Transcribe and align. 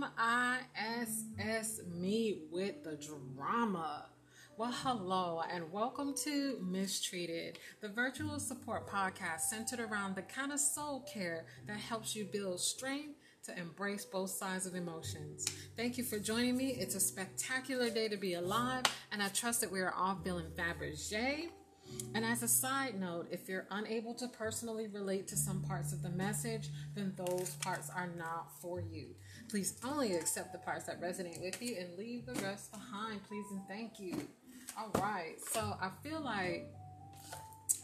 MISS 0.00 1.82
Me 1.92 2.44
with 2.50 2.82
the 2.84 2.96
Drama. 2.96 4.06
Well, 4.56 4.72
hello, 4.72 5.42
and 5.52 5.70
welcome 5.70 6.14
to 6.24 6.58
Mistreated, 6.62 7.58
the 7.82 7.88
virtual 7.88 8.38
support 8.38 8.88
podcast 8.88 9.40
centered 9.40 9.80
around 9.80 10.16
the 10.16 10.22
kind 10.22 10.52
of 10.52 10.60
soul 10.60 11.06
care 11.12 11.44
that 11.66 11.76
helps 11.76 12.16
you 12.16 12.24
build 12.24 12.60
strength 12.60 13.18
to 13.44 13.58
embrace 13.58 14.06
both 14.06 14.30
sides 14.30 14.64
of 14.64 14.74
emotions. 14.74 15.46
Thank 15.76 15.98
you 15.98 16.04
for 16.04 16.18
joining 16.18 16.56
me. 16.56 16.70
It's 16.70 16.94
a 16.94 17.00
spectacular 17.00 17.90
day 17.90 18.08
to 18.08 18.16
be 18.16 18.34
alive, 18.34 18.84
and 19.12 19.22
I 19.22 19.28
trust 19.28 19.60
that 19.60 19.70
we 19.70 19.80
are 19.80 19.92
all 19.92 20.18
feeling 20.24 20.46
Fabergé. 20.56 21.50
And 22.14 22.24
as 22.24 22.42
a 22.42 22.48
side 22.48 22.98
note, 22.98 23.28
if 23.30 23.48
you're 23.48 23.66
unable 23.70 24.14
to 24.14 24.28
personally 24.28 24.86
relate 24.88 25.28
to 25.28 25.36
some 25.36 25.62
parts 25.62 25.92
of 25.92 26.02
the 26.02 26.10
message, 26.10 26.70
then 26.94 27.12
those 27.16 27.50
parts 27.56 27.90
are 27.90 28.08
not 28.16 28.50
for 28.60 28.80
you. 28.80 29.14
Please 29.50 29.74
only 29.84 30.14
accept 30.14 30.52
the 30.52 30.58
parts 30.58 30.84
that 30.84 31.02
resonate 31.02 31.42
with 31.42 31.60
you 31.60 31.74
and 31.76 31.98
leave 31.98 32.24
the 32.24 32.34
rest 32.34 32.70
behind, 32.70 33.20
please 33.24 33.46
and 33.50 33.60
thank 33.66 33.98
you. 33.98 34.16
All 34.78 34.92
right, 35.02 35.34
so 35.50 35.76
I 35.80 35.90
feel 36.04 36.20
like 36.20 36.72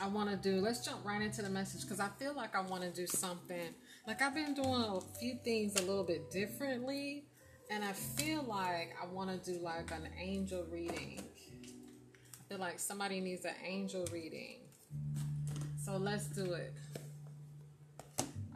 I 0.00 0.06
want 0.06 0.30
to 0.30 0.36
do, 0.36 0.60
let's 0.60 0.84
jump 0.84 1.04
right 1.04 1.20
into 1.20 1.42
the 1.42 1.50
message 1.50 1.80
because 1.80 1.98
I 1.98 2.08
feel 2.20 2.34
like 2.34 2.54
I 2.54 2.60
want 2.60 2.84
to 2.84 2.90
do 2.90 3.08
something. 3.08 3.74
Like 4.06 4.22
I've 4.22 4.34
been 4.34 4.54
doing 4.54 4.84
a 4.84 5.00
few 5.18 5.40
things 5.42 5.74
a 5.74 5.82
little 5.82 6.04
bit 6.04 6.30
differently, 6.30 7.24
and 7.68 7.84
I 7.84 7.92
feel 7.94 8.44
like 8.44 8.94
I 9.02 9.06
want 9.06 9.30
to 9.30 9.52
do 9.52 9.58
like 9.58 9.90
an 9.90 10.08
angel 10.20 10.64
reading. 10.70 11.20
I 11.64 12.48
feel 12.48 12.58
like 12.58 12.78
somebody 12.78 13.20
needs 13.20 13.44
an 13.44 13.54
angel 13.66 14.06
reading. 14.12 14.60
So 15.84 15.96
let's 15.96 16.26
do 16.26 16.52
it. 16.52 16.72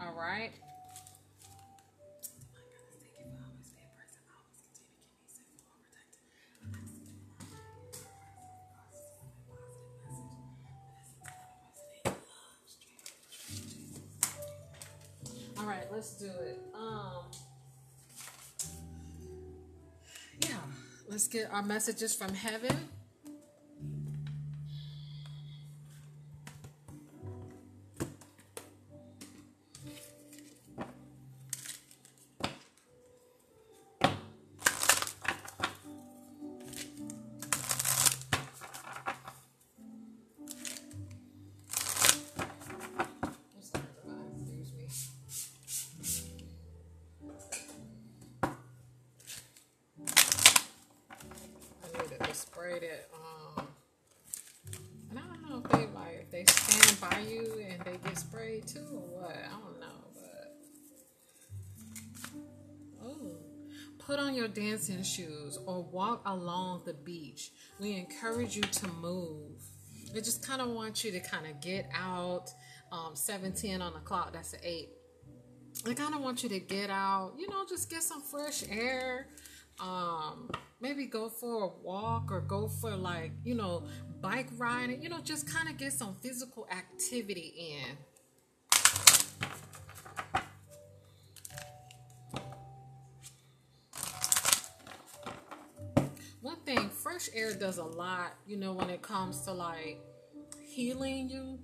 All 0.01 0.15
right. 0.17 0.53
All 15.61 15.67
right, 15.67 15.85
let's 15.93 16.13
do 16.13 16.25
it. 16.25 16.59
Um, 16.75 17.25
yeah, 20.43 20.57
let's 21.07 21.29
get 21.29 21.53
our 21.53 21.63
messages 21.63 22.15
from 22.15 22.33
heaven. 22.33 22.89
Dancing 64.61 65.03
shoes 65.03 65.59
or 65.67 65.83
walk 65.83 66.23
along 66.27 66.83
the 66.85 66.93
beach. 66.93 67.51
We 67.79 67.97
encourage 67.97 68.57
you 68.57 68.63
to 68.63 68.89
move. 68.89 69.63
We 70.15 70.21
just 70.21 70.47
kind 70.47 70.61
of 70.61 70.69
want 70.69 71.03
you 71.03 71.11
to 71.13 71.21
kind 71.21 71.47
of 71.47 71.61
get 71.61 71.89
out. 71.95 72.51
Um, 72.93 73.15
710 73.15 73.81
on 73.81 73.95
the 73.95 74.01
clock. 74.01 74.33
That's 74.33 74.53
an 74.53 74.61
eight. 74.63 74.91
I 75.89 75.95
kind 75.95 76.15
of 76.15 76.21
want 76.21 76.43
you 76.43 76.49
to 76.51 76.59
get 76.59 76.91
out, 76.91 77.35
you 77.39 77.49
know, 77.49 77.65
just 77.67 77.89
get 77.89 78.03
some 78.03 78.21
fresh 78.21 78.65
air. 78.69 79.29
Um, 79.79 80.51
maybe 80.81 81.07
go 81.07 81.31
for 81.31 81.65
a 81.65 81.69
walk 81.83 82.31
or 82.31 82.41
go 82.41 82.69
for 82.69 82.95
like, 82.95 83.33
you 83.45 83.55
know, 83.55 83.85
bike 84.21 84.49
riding, 84.59 85.03
you 85.03 85.09
know, 85.09 85.21
just 85.21 85.49
kind 85.49 85.69
of 85.69 85.79
get 85.79 85.93
some 85.93 86.17
physical 86.21 86.67
activity 86.71 87.55
in. 87.57 87.97
Fresh 97.21 97.35
air 97.35 97.53
does 97.53 97.79
a 97.79 97.85
lot, 97.85 98.35
you 98.47 98.57
know, 98.57 98.73
when 98.73 98.89
it 98.89 99.03
comes 99.03 99.43
to 99.43 99.53
like 99.53 100.01
healing 100.65 101.29
you 101.29 101.59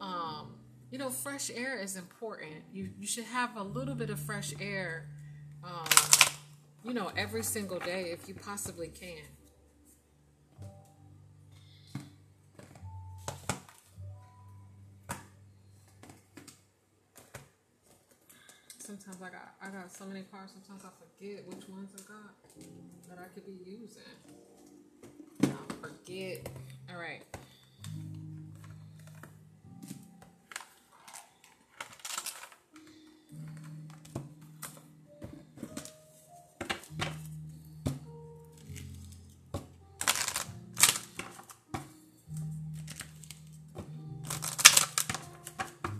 um, 0.00 0.54
you 0.90 0.98
know, 0.98 1.10
fresh 1.10 1.50
air 1.54 1.78
is 1.78 1.96
important. 1.96 2.64
You 2.72 2.90
you 2.98 3.06
should 3.06 3.24
have 3.24 3.56
a 3.56 3.62
little 3.62 3.94
bit 3.94 4.10
of 4.10 4.18
fresh 4.18 4.52
air, 4.60 5.08
um, 5.62 5.86
you 6.84 6.92
know, 6.92 7.12
every 7.16 7.44
single 7.44 7.78
day 7.78 8.10
if 8.10 8.28
you 8.28 8.34
possibly 8.34 8.88
can. 8.88 9.22
Sometimes 18.78 19.16
I 19.22 19.30
got 19.30 19.54
I 19.62 19.68
got 19.68 19.92
so 19.92 20.04
many 20.04 20.22
cards. 20.22 20.52
Sometimes 20.52 20.84
I 20.84 20.90
forget 20.98 21.46
which 21.46 21.68
ones 21.68 21.90
I 21.94 22.00
got 22.12 22.34
that 23.08 23.18
I 23.18 23.28
could 23.32 23.46
be 23.46 23.70
using. 23.70 24.41
Forget. 25.82 26.48
All 26.88 26.96
right. 26.96 27.22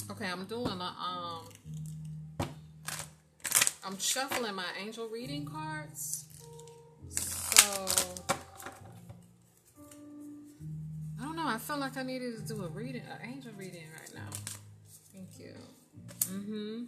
Okay, 0.09 0.31
I'm 0.31 0.44
doing 0.44 0.66
a 0.66 0.71
um 0.71 1.48
I'm 3.84 3.98
shuffling 3.98 4.54
my 4.54 4.62
angel 4.81 5.09
reading 5.09 5.44
cards. 5.44 6.26
I 11.53 11.59
felt 11.59 11.81
like 11.81 11.99
I 11.99 12.03
needed 12.03 12.35
to 12.39 12.55
do 12.55 12.65
a 12.65 12.69
reading, 12.69 13.03
an 13.03 13.29
angel 13.31 13.53
reading 13.59 13.85
right 14.01 14.15
now. 14.15 14.31
Thank 15.13 15.39
you. 15.39 15.53
Mm-hmm. 16.33 16.85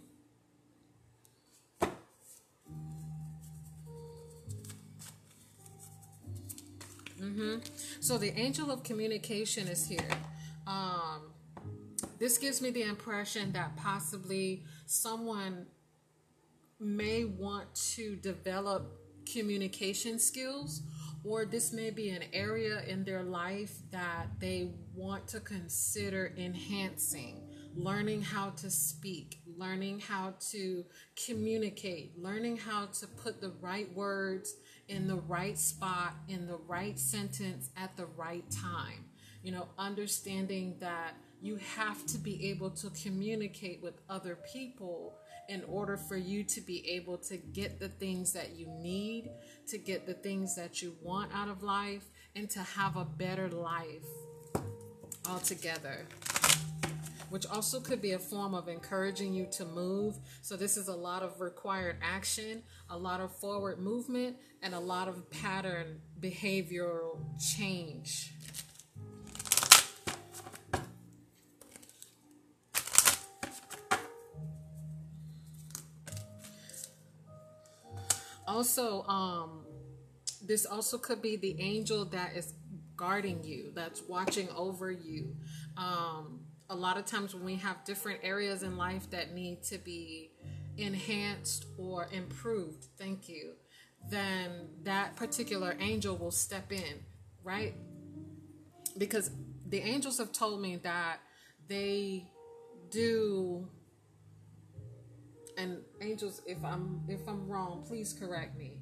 Mm-hmm. 7.21 7.55
So 7.99 8.17
the 8.17 8.35
angel 8.39 8.71
of 8.71 8.81
communication 8.81 9.67
is 9.67 9.87
here. 9.87 9.99
Um, 10.65 11.29
this 12.17 12.39
gives 12.39 12.59
me 12.59 12.71
the 12.71 12.81
impression 12.81 13.51
that 13.51 13.77
possibly 13.77 14.63
someone 14.87 15.67
may 16.79 17.25
want 17.25 17.71
to 17.93 18.15
develop 18.15 18.99
communication 19.31 20.17
skills 20.17 20.81
or 21.25 21.45
this 21.45 21.73
may 21.73 21.89
be 21.89 22.09
an 22.09 22.23
area 22.33 22.81
in 22.87 23.03
their 23.03 23.23
life 23.23 23.77
that 23.91 24.27
they 24.39 24.71
want 24.93 25.27
to 25.27 25.39
consider 25.39 26.33
enhancing 26.37 27.41
learning 27.75 28.21
how 28.21 28.49
to 28.51 28.69
speak 28.69 29.41
learning 29.57 29.99
how 29.99 30.33
to 30.39 30.85
communicate 31.25 32.17
learning 32.17 32.55
how 32.55 32.85
to 32.85 33.05
put 33.07 33.41
the 33.41 33.51
right 33.61 33.93
words 33.93 34.55
in 34.87 35.07
the 35.07 35.15
right 35.15 35.57
spot 35.57 36.13
in 36.27 36.47
the 36.47 36.57
right 36.67 36.99
sentence 36.99 37.69
at 37.77 37.95
the 37.97 38.05
right 38.17 38.49
time. 38.51 39.05
You 39.43 39.51
know 39.51 39.67
understanding 39.77 40.75
that 40.79 41.15
you 41.41 41.57
have 41.57 42.05
to 42.07 42.17
be 42.17 42.49
able 42.49 42.71
to 42.71 42.89
communicate 42.91 43.81
with 43.83 44.01
other 44.09 44.37
people 44.51 45.17
in 45.49 45.63
order 45.67 45.97
for 45.97 46.17
you 46.17 46.43
to 46.43 46.61
be 46.61 46.89
able 46.89 47.17
to 47.17 47.37
get 47.37 47.79
the 47.79 47.89
things 47.89 48.33
that 48.33 48.55
you 48.55 48.67
need, 48.67 49.29
to 49.67 49.77
get 49.77 50.05
the 50.05 50.13
things 50.13 50.55
that 50.55 50.81
you 50.81 50.95
want 51.01 51.31
out 51.33 51.49
of 51.49 51.63
life, 51.63 52.05
and 52.35 52.49
to 52.49 52.59
have 52.59 52.97
a 52.97 53.05
better 53.05 53.49
life 53.49 54.05
altogether. 55.29 56.05
Which 57.29 57.47
also 57.47 57.79
could 57.79 58.01
be 58.01 58.11
a 58.11 58.19
form 58.19 58.53
of 58.53 58.67
encouraging 58.67 59.33
you 59.33 59.47
to 59.53 59.65
move. 59.65 60.19
So, 60.41 60.55
this 60.55 60.77
is 60.77 60.87
a 60.87 60.95
lot 60.95 61.23
of 61.23 61.41
required 61.41 61.97
action, 62.01 62.61
a 62.89 62.97
lot 62.97 63.19
of 63.19 63.35
forward 63.35 63.79
movement, 63.79 64.37
and 64.61 64.75
a 64.75 64.79
lot 64.79 65.07
of 65.07 65.29
pattern 65.31 66.01
behavioral 66.19 67.17
change. 67.39 68.34
Also, 78.55 79.03
um, 79.07 79.65
this 80.41 80.65
also 80.65 80.97
could 80.97 81.21
be 81.21 81.35
the 81.35 81.59
angel 81.59 82.05
that 82.05 82.37
is 82.37 82.53
guarding 82.95 83.43
you, 83.43 83.73
that's 83.75 84.01
watching 84.07 84.47
over 84.55 84.89
you. 84.89 85.35
Um, 85.75 86.39
a 86.69 86.75
lot 86.75 86.97
of 86.97 87.05
times 87.05 87.35
when 87.35 87.43
we 87.43 87.57
have 87.57 87.83
different 87.83 88.21
areas 88.23 88.63
in 88.63 88.77
life 88.77 89.09
that 89.11 89.33
need 89.33 89.61
to 89.63 89.77
be 89.77 90.31
enhanced 90.77 91.65
or 91.77 92.07
improved, 92.13 92.85
thank 92.97 93.27
you, 93.27 93.55
then 94.09 94.69
that 94.83 95.17
particular 95.17 95.75
angel 95.81 96.15
will 96.15 96.31
step 96.31 96.71
in, 96.71 97.03
right? 97.43 97.73
Because 98.97 99.31
the 99.67 99.81
angels 99.81 100.17
have 100.17 100.31
told 100.31 100.61
me 100.61 100.77
that 100.77 101.17
they 101.67 102.29
do 102.89 103.67
and 105.57 105.77
angels 106.01 106.41
if 106.45 106.63
i'm 106.63 107.01
if 107.07 107.27
i'm 107.27 107.47
wrong 107.47 107.83
please 107.87 108.13
correct 108.13 108.57
me 108.57 108.77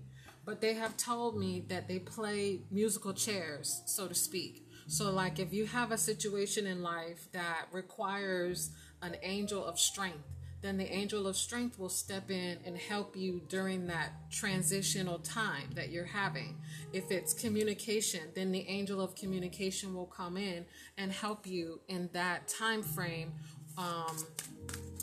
but 0.46 0.60
they 0.60 0.74
have 0.74 0.98
told 0.98 1.38
me 1.38 1.64
that 1.70 1.88
they 1.88 2.00
play 2.00 2.62
musical 2.72 3.14
chairs 3.14 3.82
so 3.86 4.08
to 4.08 4.16
speak 4.16 4.68
so 4.88 5.12
like 5.12 5.40
if 5.40 5.54
you 5.54 5.66
have 5.66 5.92
a 5.92 5.98
situation 5.98 6.68
in 6.68 6.82
life 6.82 7.28
that 7.32 7.66
requires 7.72 8.72
an 9.02 9.16
angel 9.24 9.66
of 9.66 9.80
strength 9.80 10.34
then 10.64 10.78
the 10.78 10.92
angel 10.92 11.28
of 11.28 11.36
strength 11.36 11.78
will 11.78 11.90
step 11.90 12.32
in 12.32 12.58
and 12.66 12.78
help 12.78 13.18
you 13.18 13.42
during 13.50 13.86
that 13.88 14.14
transitional 14.32 15.20
time 15.20 15.70
that 15.76 15.90
you're 15.90 16.06
having. 16.06 16.58
If 16.94 17.12
it's 17.12 17.34
communication, 17.34 18.22
then 18.34 18.54
the 18.54 18.66
angel 18.70 19.02
of 19.02 19.14
communication 19.14 19.94
will 19.94 20.06
come 20.06 20.38
in 20.38 20.66
and 20.98 21.12
help 21.12 21.46
you 21.46 21.82
in 21.90 22.10
that 22.14 22.48
time 22.48 22.82
frame. 22.82 23.34
Um, 23.78 24.16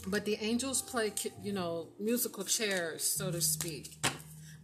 but 0.07 0.25
the 0.25 0.37
angels 0.41 0.83
play, 0.83 1.13
you 1.43 1.53
know, 1.53 1.89
musical 1.99 2.45
chairs, 2.45 3.05
so 3.05 3.31
to 3.31 3.41
speak. 3.41 3.97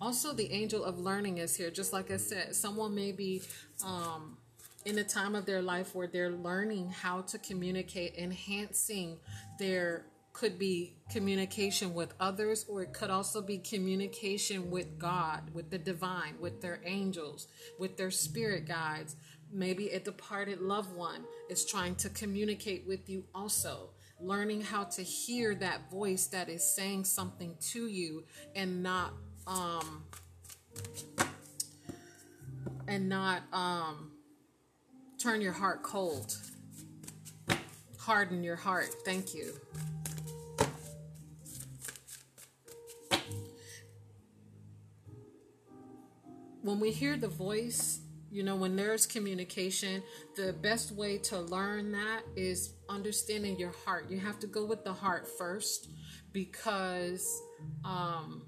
Also, 0.00 0.32
the 0.32 0.52
angel 0.52 0.84
of 0.84 0.98
learning 0.98 1.38
is 1.38 1.56
here. 1.56 1.70
Just 1.70 1.92
like 1.92 2.10
I 2.10 2.18
said, 2.18 2.54
someone 2.54 2.94
may 2.94 3.12
be 3.12 3.42
um, 3.84 4.36
in 4.84 4.98
a 4.98 5.04
time 5.04 5.34
of 5.34 5.46
their 5.46 5.62
life 5.62 5.94
where 5.94 6.06
they're 6.06 6.30
learning 6.30 6.90
how 6.90 7.22
to 7.22 7.38
communicate, 7.38 8.14
enhancing 8.16 9.18
their 9.58 10.06
could 10.36 10.58
be 10.58 10.92
communication 11.10 11.94
with 11.94 12.12
others, 12.20 12.66
or 12.68 12.82
it 12.82 12.92
could 12.92 13.08
also 13.08 13.40
be 13.40 13.56
communication 13.56 14.70
with 14.70 14.98
God, 14.98 15.40
with 15.54 15.70
the 15.70 15.78
divine, 15.78 16.34
with 16.38 16.60
their 16.60 16.80
angels, 16.84 17.48
with 17.78 17.96
their 17.96 18.10
spirit 18.10 18.68
guides. 18.68 19.16
Maybe 19.50 19.88
a 19.88 19.98
departed 19.98 20.60
loved 20.60 20.94
one 20.94 21.24
is 21.48 21.64
trying 21.64 21.94
to 21.96 22.10
communicate 22.10 22.86
with 22.86 23.08
you 23.08 23.24
also. 23.34 23.90
Learning 24.18 24.62
how 24.62 24.84
to 24.84 25.02
hear 25.02 25.54
that 25.56 25.90
voice 25.90 26.26
that 26.28 26.48
is 26.48 26.64
saying 26.64 27.04
something 27.04 27.54
to 27.60 27.86
you 27.86 28.24
and 28.54 28.82
not 28.82 29.12
um 29.46 30.04
and 32.88 33.08
not 33.08 33.42
um 33.52 34.12
turn 35.18 35.40
your 35.40 35.52
heart 35.52 35.82
cold. 35.82 36.36
Harden 37.98 38.42
your 38.42 38.56
heart. 38.56 38.88
Thank 39.04 39.34
you. 39.34 39.52
when 46.66 46.80
we 46.80 46.90
hear 46.90 47.16
the 47.16 47.28
voice, 47.28 48.00
you 48.28 48.42
know, 48.42 48.56
when 48.56 48.74
there's 48.74 49.06
communication, 49.06 50.02
the 50.34 50.52
best 50.52 50.90
way 50.90 51.16
to 51.16 51.38
learn 51.38 51.92
that 51.92 52.22
is 52.34 52.72
understanding 52.88 53.58
your 53.58 53.72
heart. 53.84 54.10
You 54.10 54.18
have 54.20 54.38
to 54.40 54.46
go 54.46 54.64
with 54.64 54.84
the 54.84 54.92
heart 54.92 55.26
first 55.38 55.88
because 56.32 57.42
um, 57.84 58.46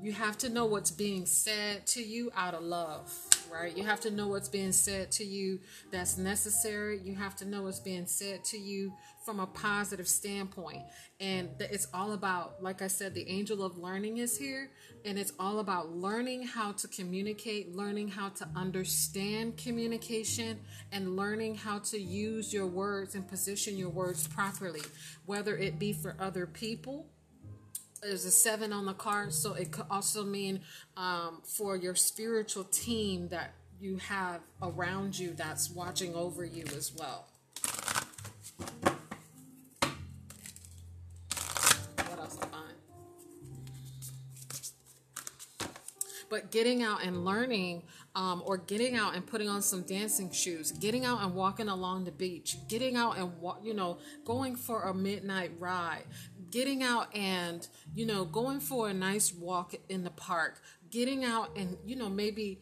you 0.00 0.12
have 0.12 0.36
to 0.38 0.48
know 0.48 0.66
what's 0.66 0.90
being 0.90 1.26
said 1.26 1.86
to 1.88 2.02
you 2.02 2.30
out 2.36 2.54
of 2.54 2.62
love 2.62 3.12
right? 3.52 3.76
You 3.76 3.84
have 3.84 4.00
to 4.00 4.10
know 4.10 4.28
what's 4.28 4.48
being 4.48 4.72
said 4.72 5.12
to 5.12 5.24
you 5.24 5.60
that's 5.90 6.16
necessary. 6.16 7.00
You 7.04 7.14
have 7.16 7.36
to 7.36 7.44
know 7.44 7.62
what's 7.62 7.80
being 7.80 8.06
said 8.06 8.44
to 8.46 8.58
you 8.58 8.92
from 9.24 9.38
a 9.38 9.46
positive 9.46 10.08
standpoint. 10.08 10.82
And 11.20 11.50
it's 11.60 11.86
all 11.94 12.12
about, 12.12 12.62
like 12.62 12.82
I 12.82 12.88
said, 12.88 13.14
the 13.14 13.28
angel 13.28 13.62
of 13.62 13.76
learning 13.76 14.18
is 14.18 14.36
here. 14.36 14.70
And 15.04 15.18
it's 15.18 15.32
all 15.38 15.60
about 15.60 15.92
learning 15.92 16.44
how 16.44 16.72
to 16.72 16.88
communicate, 16.88 17.76
learning 17.76 18.08
how 18.08 18.30
to 18.30 18.48
understand 18.56 19.58
communication, 19.58 20.58
and 20.90 21.16
learning 21.16 21.56
how 21.56 21.80
to 21.80 22.00
use 22.00 22.52
your 22.52 22.66
words 22.66 23.14
and 23.14 23.28
position 23.28 23.76
your 23.76 23.90
words 23.90 24.26
properly, 24.26 24.82
whether 25.26 25.56
it 25.56 25.78
be 25.78 25.92
for 25.92 26.16
other 26.18 26.46
people 26.46 27.11
there's 28.02 28.24
a 28.24 28.30
seven 28.30 28.72
on 28.72 28.84
the 28.84 28.94
card, 28.94 29.32
so 29.32 29.54
it 29.54 29.70
could 29.70 29.86
also 29.88 30.24
mean 30.24 30.60
um, 30.96 31.40
for 31.44 31.76
your 31.76 31.94
spiritual 31.94 32.64
team 32.64 33.28
that 33.28 33.54
you 33.80 33.96
have 33.98 34.40
around 34.60 35.16
you 35.18 35.32
that's 35.34 35.70
watching 35.70 36.14
over 36.14 36.44
you 36.44 36.64
as 36.76 36.92
well. 36.98 37.28
What 41.96 42.18
else 42.18 42.36
to 42.36 42.46
find? 42.46 42.74
But 46.28 46.50
getting 46.50 46.82
out 46.82 47.04
and 47.04 47.24
learning, 47.24 47.84
um, 48.14 48.42
or 48.44 48.58
getting 48.58 48.96
out 48.96 49.14
and 49.14 49.26
putting 49.26 49.48
on 49.48 49.62
some 49.62 49.82
dancing 49.82 50.30
shoes, 50.30 50.70
getting 50.72 51.04
out 51.04 51.22
and 51.22 51.34
walking 51.34 51.68
along 51.68 52.04
the 52.04 52.12
beach, 52.12 52.56
getting 52.68 52.96
out 52.96 53.16
and 53.16 53.32
you 53.62 53.74
know, 53.74 53.98
going 54.24 54.56
for 54.56 54.82
a 54.82 54.94
midnight 54.94 55.52
ride, 55.58 56.04
getting 56.52 56.82
out 56.82 57.14
and, 57.16 57.66
you 57.94 58.06
know, 58.06 58.24
going 58.24 58.60
for 58.60 58.88
a 58.88 58.94
nice 58.94 59.32
walk 59.32 59.74
in 59.88 60.04
the 60.04 60.10
park, 60.10 60.60
getting 60.90 61.24
out 61.24 61.50
and, 61.56 61.76
you 61.84 61.96
know, 61.96 62.08
maybe 62.08 62.60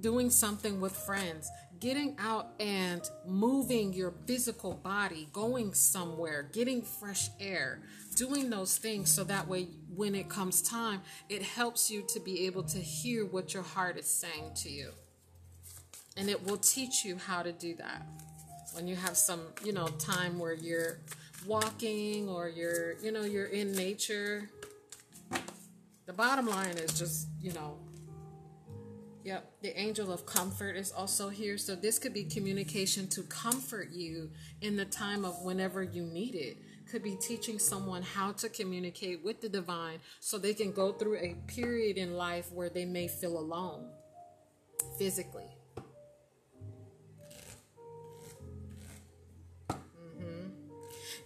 doing 0.00 0.30
something 0.30 0.80
with 0.80 0.94
friends, 0.94 1.50
getting 1.80 2.14
out 2.18 2.48
and 2.60 3.08
moving 3.26 3.92
your 3.92 4.12
physical 4.26 4.74
body, 4.74 5.28
going 5.32 5.72
somewhere, 5.72 6.48
getting 6.52 6.82
fresh 6.82 7.28
air, 7.40 7.80
doing 8.16 8.50
those 8.50 8.76
things 8.76 9.10
so 9.10 9.24
that 9.24 9.48
way 9.48 9.68
when 9.94 10.14
it 10.14 10.28
comes 10.28 10.60
time, 10.60 11.00
it 11.28 11.42
helps 11.42 11.90
you 11.90 12.04
to 12.08 12.20
be 12.20 12.46
able 12.46 12.62
to 12.62 12.78
hear 12.78 13.24
what 13.24 13.54
your 13.54 13.62
heart 13.62 13.96
is 13.96 14.06
saying 14.06 14.50
to 14.54 14.68
you. 14.68 14.90
And 16.16 16.28
it 16.28 16.44
will 16.46 16.58
teach 16.58 17.04
you 17.04 17.16
how 17.16 17.42
to 17.42 17.52
do 17.52 17.74
that. 17.76 18.06
When 18.72 18.86
you 18.86 18.94
have 18.96 19.16
some, 19.16 19.40
you 19.64 19.72
know, 19.72 19.86
time 19.86 20.38
where 20.38 20.52
you're 20.52 20.98
walking 21.46 22.28
or 22.28 22.48
you're, 22.48 22.98
you 23.00 23.12
know, 23.12 23.22
you're 23.22 23.46
in 23.46 23.72
nature. 23.72 24.48
The 26.06 26.12
bottom 26.12 26.46
line 26.46 26.76
is 26.76 26.98
just, 26.98 27.28
you 27.40 27.52
know, 27.52 27.78
Yep, 29.22 29.60
the 29.60 29.78
angel 29.78 30.10
of 30.12 30.24
comfort 30.24 30.76
is 30.76 30.92
also 30.92 31.28
here. 31.28 31.58
So 31.58 31.74
this 31.74 31.98
could 31.98 32.14
be 32.14 32.24
communication 32.24 33.06
to 33.08 33.22
comfort 33.24 33.90
you 33.92 34.30
in 34.62 34.76
the 34.76 34.86
time 34.86 35.24
of 35.24 35.42
whenever 35.42 35.82
you 35.82 36.04
need 36.04 36.34
it. 36.34 36.56
Could 36.90 37.02
be 37.02 37.16
teaching 37.16 37.58
someone 37.58 38.02
how 38.02 38.32
to 38.32 38.48
communicate 38.48 39.22
with 39.22 39.40
the 39.40 39.48
divine 39.48 40.00
so 40.20 40.38
they 40.38 40.54
can 40.54 40.72
go 40.72 40.92
through 40.92 41.18
a 41.18 41.36
period 41.46 41.98
in 41.98 42.14
life 42.14 42.50
where 42.50 42.70
they 42.70 42.84
may 42.84 43.08
feel 43.08 43.38
alone 43.38 43.90
physically. 44.98 45.59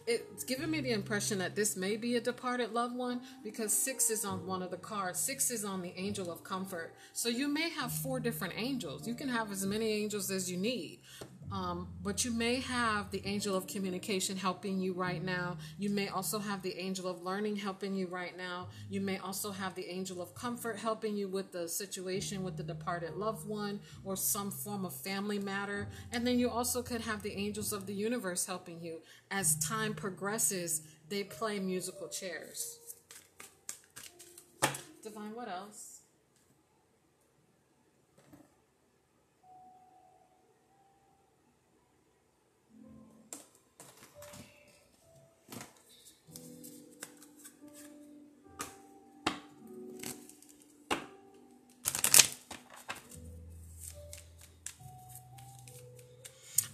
It's 0.06 0.44
giving 0.44 0.70
me 0.70 0.80
the 0.80 0.92
impression 0.92 1.38
that 1.38 1.56
this 1.56 1.76
may 1.76 1.96
be 1.96 2.16
a 2.16 2.20
departed 2.20 2.72
loved 2.72 2.94
one 2.94 3.20
because 3.42 3.72
six 3.72 4.10
is 4.10 4.24
on 4.24 4.46
one 4.46 4.62
of 4.62 4.70
the 4.70 4.76
cards. 4.76 5.18
Six 5.18 5.50
is 5.50 5.64
on 5.64 5.80
the 5.80 5.92
angel 5.96 6.30
of 6.30 6.44
comfort. 6.44 6.94
So 7.12 7.28
you 7.28 7.48
may 7.48 7.70
have 7.70 7.90
four 7.90 8.20
different 8.20 8.54
angels. 8.56 9.08
You 9.08 9.14
can 9.14 9.28
have 9.28 9.50
as 9.50 9.64
many 9.64 9.90
angels 9.92 10.30
as 10.30 10.50
you 10.50 10.58
need. 10.58 11.00
Um, 11.54 11.86
but 12.02 12.24
you 12.24 12.32
may 12.32 12.56
have 12.56 13.12
the 13.12 13.22
angel 13.24 13.54
of 13.54 13.68
communication 13.68 14.36
helping 14.36 14.80
you 14.80 14.92
right 14.92 15.22
now. 15.22 15.56
You 15.78 15.88
may 15.88 16.08
also 16.08 16.40
have 16.40 16.62
the 16.62 16.76
angel 16.76 17.06
of 17.06 17.22
learning 17.22 17.54
helping 17.54 17.94
you 17.94 18.08
right 18.08 18.36
now. 18.36 18.66
You 18.90 19.00
may 19.00 19.18
also 19.18 19.52
have 19.52 19.76
the 19.76 19.86
angel 19.88 20.20
of 20.20 20.34
comfort 20.34 20.80
helping 20.80 21.16
you 21.16 21.28
with 21.28 21.52
the 21.52 21.68
situation 21.68 22.42
with 22.42 22.56
the 22.56 22.64
departed 22.64 23.14
loved 23.14 23.46
one 23.46 23.78
or 24.02 24.16
some 24.16 24.50
form 24.50 24.84
of 24.84 24.96
family 24.96 25.38
matter. 25.38 25.86
And 26.10 26.26
then 26.26 26.40
you 26.40 26.50
also 26.50 26.82
could 26.82 27.02
have 27.02 27.22
the 27.22 27.32
angels 27.32 27.72
of 27.72 27.86
the 27.86 27.94
universe 27.94 28.44
helping 28.44 28.82
you. 28.82 29.00
As 29.30 29.54
time 29.60 29.94
progresses, 29.94 30.82
they 31.08 31.22
play 31.22 31.60
musical 31.60 32.08
chairs. 32.08 32.80
Divine, 35.04 35.36
what 35.36 35.48
else? 35.48 35.93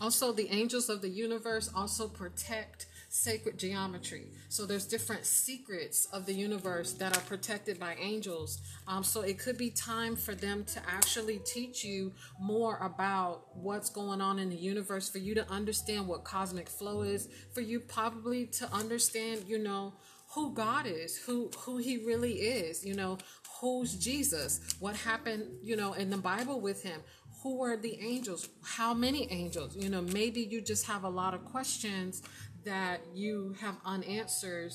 Also, 0.00 0.32
the 0.32 0.48
angels 0.50 0.88
of 0.88 1.02
the 1.02 1.08
universe 1.08 1.70
also 1.74 2.08
protect 2.08 2.86
sacred 3.10 3.58
geometry. 3.58 4.28
So 4.48 4.64
there's 4.64 4.86
different 4.86 5.26
secrets 5.26 6.06
of 6.12 6.26
the 6.26 6.32
universe 6.32 6.92
that 6.94 7.16
are 7.16 7.22
protected 7.22 7.78
by 7.78 7.96
angels. 8.00 8.60
Um, 8.86 9.02
so 9.02 9.22
it 9.22 9.38
could 9.38 9.58
be 9.58 9.70
time 9.70 10.14
for 10.14 10.34
them 10.34 10.64
to 10.66 10.80
actually 10.88 11.40
teach 11.44 11.84
you 11.84 12.12
more 12.40 12.78
about 12.78 13.56
what's 13.56 13.90
going 13.90 14.20
on 14.20 14.38
in 14.38 14.48
the 14.48 14.56
universe, 14.56 15.08
for 15.08 15.18
you 15.18 15.34
to 15.34 15.50
understand 15.50 16.06
what 16.06 16.22
cosmic 16.24 16.68
flow 16.68 17.02
is, 17.02 17.28
for 17.52 17.60
you 17.60 17.80
probably 17.80 18.46
to 18.46 18.72
understand, 18.72 19.44
you 19.48 19.58
know, 19.58 19.92
who 20.34 20.54
God 20.54 20.86
is, 20.86 21.16
who 21.16 21.50
who 21.58 21.78
He 21.78 21.98
really 21.98 22.34
is, 22.34 22.86
you 22.86 22.94
know, 22.94 23.18
who's 23.60 23.94
Jesus, 23.96 24.60
what 24.78 24.94
happened, 24.96 25.44
you 25.62 25.76
know, 25.76 25.92
in 25.94 26.08
the 26.08 26.16
Bible 26.16 26.60
with 26.60 26.82
Him, 26.82 27.00
who 27.42 27.62
are 27.62 27.76
the 27.76 27.98
angels, 28.00 28.48
how 28.62 28.92
many 28.92 29.30
angels, 29.30 29.76
you 29.76 29.88
know, 29.88 30.02
maybe 30.02 30.42
you 30.42 30.60
just 30.60 30.86
have 30.86 31.04
a 31.04 31.08
lot 31.08 31.34
of 31.34 31.44
questions 31.44 32.22
that 32.64 33.00
you 33.14 33.54
have 33.60 33.76
unanswered 33.84 34.72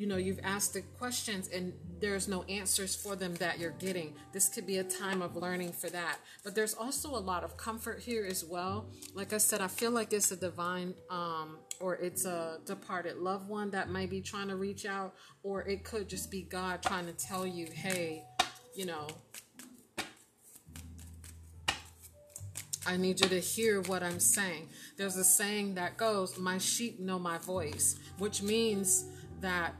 you 0.00 0.06
know 0.06 0.16
you've 0.16 0.40
asked 0.42 0.72
the 0.72 0.80
questions 0.80 1.48
and 1.48 1.74
there's 2.00 2.26
no 2.26 2.42
answers 2.44 2.96
for 2.96 3.16
them 3.16 3.34
that 3.34 3.58
you're 3.58 3.72
getting. 3.72 4.14
This 4.32 4.48
could 4.48 4.66
be 4.66 4.78
a 4.78 4.84
time 4.84 5.20
of 5.20 5.36
learning 5.36 5.72
for 5.72 5.90
that. 5.90 6.20
But 6.42 6.54
there's 6.54 6.72
also 6.72 7.10
a 7.10 7.20
lot 7.20 7.44
of 7.44 7.58
comfort 7.58 8.00
here 8.00 8.24
as 8.24 8.42
well. 8.42 8.86
Like 9.14 9.34
i 9.34 9.38
said 9.38 9.60
i 9.60 9.68
feel 9.68 9.90
like 9.90 10.14
it's 10.14 10.30
a 10.30 10.36
divine 10.36 10.94
um 11.10 11.58
or 11.80 11.96
it's 11.96 12.24
a 12.24 12.60
departed 12.64 13.18
loved 13.18 13.46
one 13.46 13.70
that 13.72 13.90
might 13.90 14.08
be 14.08 14.22
trying 14.22 14.48
to 14.48 14.56
reach 14.56 14.86
out 14.86 15.14
or 15.42 15.68
it 15.68 15.84
could 15.84 16.08
just 16.08 16.30
be 16.30 16.42
god 16.42 16.82
trying 16.82 17.04
to 17.04 17.12
tell 17.12 17.46
you 17.46 17.66
hey 17.66 18.24
you 18.74 18.86
know 18.86 19.06
I 22.86 22.96
need 22.96 23.20
you 23.20 23.28
to 23.28 23.40
hear 23.40 23.82
what 23.82 24.02
I'm 24.02 24.20
saying. 24.20 24.68
There's 24.96 25.16
a 25.16 25.24
saying 25.24 25.74
that 25.74 25.96
goes, 25.96 26.38
My 26.38 26.58
sheep 26.58 26.98
know 26.98 27.18
my 27.18 27.38
voice, 27.38 27.98
which 28.18 28.42
means 28.42 29.04
that 29.40 29.74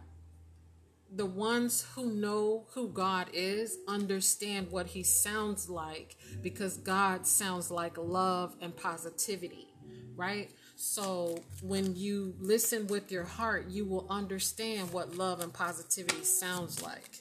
the 1.12 1.26
ones 1.26 1.87
who 1.95 2.12
know 2.12 2.66
who 2.73 2.88
God 2.88 3.28
is 3.33 3.78
understand 3.88 4.71
what 4.71 4.87
he 4.87 5.02
sounds 5.02 5.69
like 5.69 6.16
because 6.42 6.76
God 6.76 7.26
sounds 7.26 7.71
like 7.71 7.99
love 7.99 8.54
and 8.61 8.76
positivity, 8.76 9.69
right? 10.14 10.50
So 10.76 11.42
when 11.62 11.97
you 11.97 12.35
listen 12.38 12.87
with 12.87 13.11
your 13.11 13.25
heart, 13.25 13.66
you 13.69 13.85
will 13.85 14.07
understand 14.09 14.92
what 14.92 15.16
love 15.16 15.40
and 15.40 15.52
positivity 15.52 16.23
sounds 16.23 16.83
like. 16.83 17.19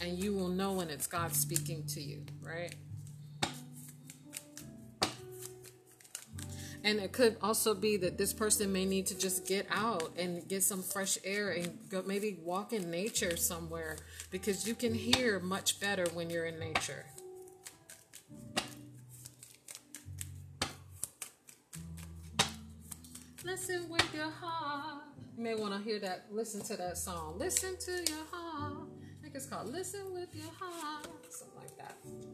And 0.00 0.18
you 0.18 0.32
will 0.34 0.48
know 0.48 0.72
when 0.72 0.90
it's 0.90 1.06
God 1.06 1.34
speaking 1.34 1.84
to 1.88 2.00
you, 2.00 2.24
right? 2.42 2.74
And 6.84 7.00
it 7.00 7.12
could 7.12 7.38
also 7.40 7.74
be 7.74 7.96
that 7.96 8.18
this 8.18 8.34
person 8.34 8.70
may 8.70 8.84
need 8.84 9.06
to 9.06 9.18
just 9.18 9.46
get 9.48 9.66
out 9.70 10.12
and 10.18 10.46
get 10.46 10.62
some 10.62 10.82
fresh 10.82 11.16
air 11.24 11.50
and 11.50 11.78
go 11.88 12.02
maybe 12.06 12.38
walk 12.44 12.74
in 12.74 12.90
nature 12.90 13.38
somewhere 13.38 13.96
because 14.30 14.68
you 14.68 14.74
can 14.74 14.92
hear 14.92 15.40
much 15.40 15.80
better 15.80 16.04
when 16.12 16.28
you're 16.28 16.44
in 16.44 16.58
nature. 16.58 17.06
Listen 23.44 23.88
with 23.88 24.14
your 24.14 24.30
heart. 24.30 25.04
You 25.38 25.42
may 25.42 25.54
want 25.54 25.72
to 25.72 25.80
hear 25.80 25.98
that, 26.00 26.26
listen 26.30 26.62
to 26.64 26.76
that 26.76 26.98
song. 26.98 27.38
Listen 27.38 27.76
to 27.78 27.92
your 27.92 28.24
heart. 28.30 28.88
I 29.18 29.22
think 29.22 29.34
it's 29.34 29.46
called 29.46 29.72
Listen 29.72 30.12
with 30.12 30.34
Your 30.34 30.50
Heart. 30.58 31.08
Something 31.30 31.58
like 31.58 31.76
that. 31.78 32.33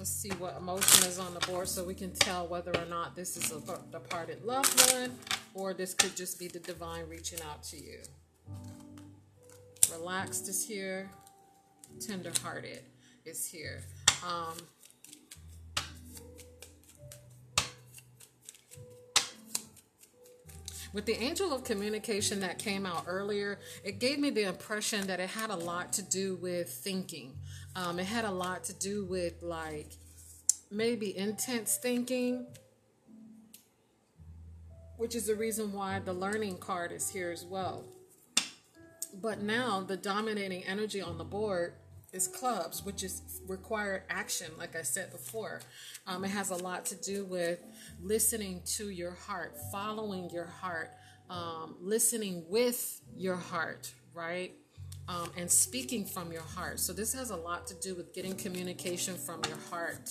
Let's 0.00 0.08
see 0.08 0.30
what 0.38 0.56
emotion 0.56 1.06
is 1.06 1.18
on 1.18 1.34
the 1.34 1.40
board 1.40 1.68
so 1.68 1.84
we 1.84 1.92
can 1.92 2.10
tell 2.12 2.46
whether 2.46 2.74
or 2.74 2.86
not 2.86 3.14
this 3.14 3.36
is 3.36 3.52
a 3.52 3.60
departed 3.92 4.42
loved 4.42 4.94
one 4.94 5.12
or 5.52 5.74
this 5.74 5.92
could 5.92 6.16
just 6.16 6.38
be 6.38 6.48
the 6.48 6.58
divine 6.58 7.04
reaching 7.06 7.38
out 7.42 7.62
to 7.64 7.76
you. 7.76 7.98
Relaxed 9.92 10.48
is 10.48 10.66
here. 10.66 11.10
Tenderhearted 12.00 12.80
is 13.26 13.44
here. 13.44 13.82
Um, 14.26 14.56
with 20.92 21.06
the 21.06 21.16
angel 21.22 21.52
of 21.52 21.64
communication 21.64 22.40
that 22.40 22.58
came 22.58 22.84
out 22.84 23.04
earlier, 23.06 23.58
it 23.84 23.98
gave 24.00 24.18
me 24.18 24.30
the 24.30 24.42
impression 24.42 25.06
that 25.06 25.20
it 25.20 25.28
had 25.28 25.50
a 25.50 25.56
lot 25.56 25.92
to 25.94 26.02
do 26.02 26.36
with 26.36 26.68
thinking. 26.68 27.34
Um, 27.76 27.98
it 27.98 28.06
had 28.06 28.24
a 28.24 28.30
lot 28.30 28.64
to 28.64 28.72
do 28.72 29.04
with 29.04 29.42
like 29.42 29.92
maybe 30.70 31.16
intense 31.16 31.76
thinking, 31.76 32.46
which 34.96 35.14
is 35.14 35.26
the 35.26 35.34
reason 35.34 35.72
why 35.72 36.00
the 36.00 36.12
learning 36.12 36.58
card 36.58 36.92
is 36.92 37.08
here 37.08 37.30
as 37.30 37.44
well. 37.44 37.84
But 39.20 39.42
now 39.42 39.80
the 39.80 39.96
dominating 39.96 40.64
energy 40.64 41.00
on 41.00 41.18
the 41.18 41.24
board 41.24 41.74
is 42.12 42.26
clubs, 42.26 42.84
which 42.84 43.02
is 43.02 43.40
required 43.46 44.02
action, 44.10 44.50
like 44.58 44.76
I 44.76 44.82
said 44.82 45.10
before. 45.10 45.60
Um, 46.06 46.24
it 46.24 46.30
has 46.30 46.50
a 46.50 46.56
lot 46.56 46.84
to 46.86 46.96
do 46.96 47.24
with 47.24 47.60
listening 48.02 48.62
to 48.76 48.90
your 48.90 49.12
heart, 49.12 49.56
following 49.70 50.30
your 50.30 50.46
heart, 50.46 50.90
um, 51.28 51.76
listening 51.80 52.44
with 52.48 53.00
your 53.16 53.36
heart, 53.36 53.92
right? 54.14 54.54
um, 55.10 55.30
and 55.36 55.50
speaking 55.50 56.04
from 56.04 56.30
your 56.30 56.42
heart. 56.42 56.78
So, 56.78 56.92
this 56.92 57.12
has 57.14 57.30
a 57.30 57.36
lot 57.36 57.66
to 57.66 57.74
do 57.74 57.94
with 57.94 58.14
getting 58.14 58.34
communication 58.34 59.16
from 59.16 59.40
your 59.48 59.58
heart. 59.70 60.10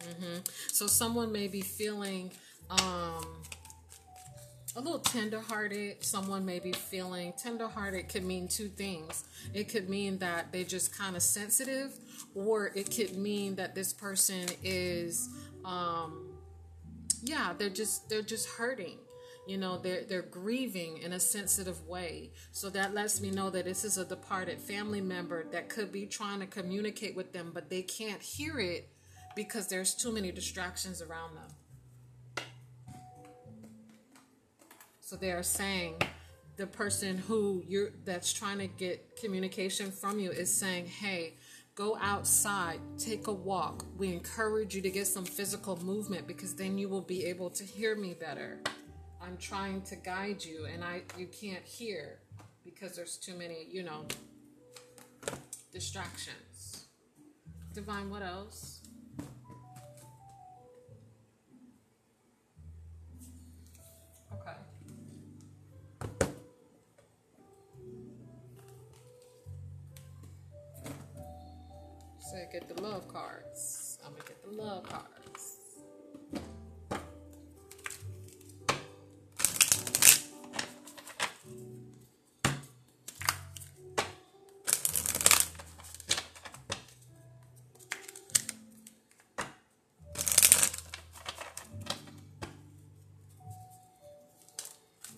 Mm-hmm. 0.00 0.38
So, 0.68 0.86
someone 0.86 1.32
may 1.32 1.48
be 1.48 1.60
feeling 1.60 2.30
um, 2.70 3.26
a 4.76 4.80
little 4.80 5.00
tenderhearted. 5.00 6.04
Someone 6.04 6.44
may 6.44 6.58
be 6.58 6.72
feeling 6.72 7.32
tenderhearted 7.36 8.08
could 8.08 8.24
mean 8.24 8.48
two 8.48 8.68
things. 8.68 9.24
It 9.52 9.68
could 9.68 9.88
mean 9.88 10.18
that 10.18 10.52
they're 10.52 10.64
just 10.64 10.96
kind 10.96 11.16
of 11.16 11.22
sensitive, 11.22 11.92
or 12.34 12.70
it 12.74 12.94
could 12.94 13.16
mean 13.16 13.56
that 13.56 13.74
this 13.74 13.92
person 13.92 14.46
is. 14.62 15.28
Um, 15.64 16.30
yeah 17.22 17.52
they're 17.58 17.68
just 17.68 18.08
they're 18.08 18.22
just 18.22 18.48
hurting 18.48 18.98
you 19.46 19.58
know 19.58 19.78
they're 19.78 20.04
they're 20.04 20.22
grieving 20.22 20.98
in 20.98 21.12
a 21.12 21.20
sensitive 21.20 21.86
way 21.86 22.30
so 22.52 22.70
that 22.70 22.94
lets 22.94 23.20
me 23.20 23.30
know 23.30 23.50
that 23.50 23.64
this 23.64 23.84
is 23.84 23.98
a 23.98 24.04
departed 24.04 24.58
family 24.58 25.00
member 25.00 25.44
that 25.50 25.68
could 25.68 25.92
be 25.92 26.06
trying 26.06 26.40
to 26.40 26.46
communicate 26.46 27.14
with 27.16 27.32
them 27.32 27.50
but 27.52 27.68
they 27.68 27.82
can't 27.82 28.22
hear 28.22 28.58
it 28.58 28.88
because 29.36 29.66
there's 29.68 29.94
too 29.94 30.12
many 30.12 30.32
distractions 30.32 31.02
around 31.02 31.34
them 31.34 31.48
so 35.10 35.16
they 35.16 35.32
are 35.32 35.42
saying 35.42 35.96
the 36.56 36.66
person 36.68 37.18
who 37.18 37.64
you're 37.66 37.90
that's 38.04 38.32
trying 38.32 38.58
to 38.58 38.68
get 38.68 39.20
communication 39.20 39.90
from 39.90 40.20
you 40.20 40.30
is 40.30 40.52
saying 40.52 40.86
hey 40.86 41.34
Go 41.76 41.96
outside, 41.98 42.78
take 42.98 43.26
a 43.28 43.32
walk. 43.32 43.86
We 43.96 44.12
encourage 44.12 44.74
you 44.74 44.82
to 44.82 44.90
get 44.90 45.06
some 45.06 45.24
physical 45.24 45.82
movement 45.82 46.26
because 46.26 46.54
then 46.54 46.76
you 46.76 46.90
will 46.90 47.00
be 47.00 47.24
able 47.24 47.48
to 47.50 47.64
hear 47.64 47.96
me 47.96 48.12
better. 48.12 48.60
I'm 49.22 49.38
trying 49.38 49.80
to 49.82 49.96
guide 49.96 50.44
you 50.44 50.66
and 50.66 50.84
I 50.84 51.04
you 51.16 51.26
can't 51.28 51.64
hear 51.64 52.18
because 52.64 52.96
there's 52.96 53.16
too 53.16 53.34
many, 53.34 53.66
you 53.70 53.82
know, 53.82 54.04
distractions. 55.72 56.84
Divine, 57.72 58.10
what 58.10 58.22
else? 58.22 58.79
So 72.30 72.36
get 72.52 72.68
the 72.68 72.80
love 72.80 73.08
cards. 73.08 73.98
I'm 74.06 74.12
gonna 74.12 74.24
get 74.24 74.40
the 74.44 74.52
love 74.62 74.84
cards. 74.84 75.56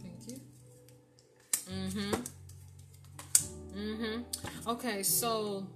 Thank 0.01 0.29
you. 0.29 0.41
Mm-hmm. 1.71 2.15
Mm-hmm. 3.77 4.69
Okay, 4.71 5.03
so 5.03 5.67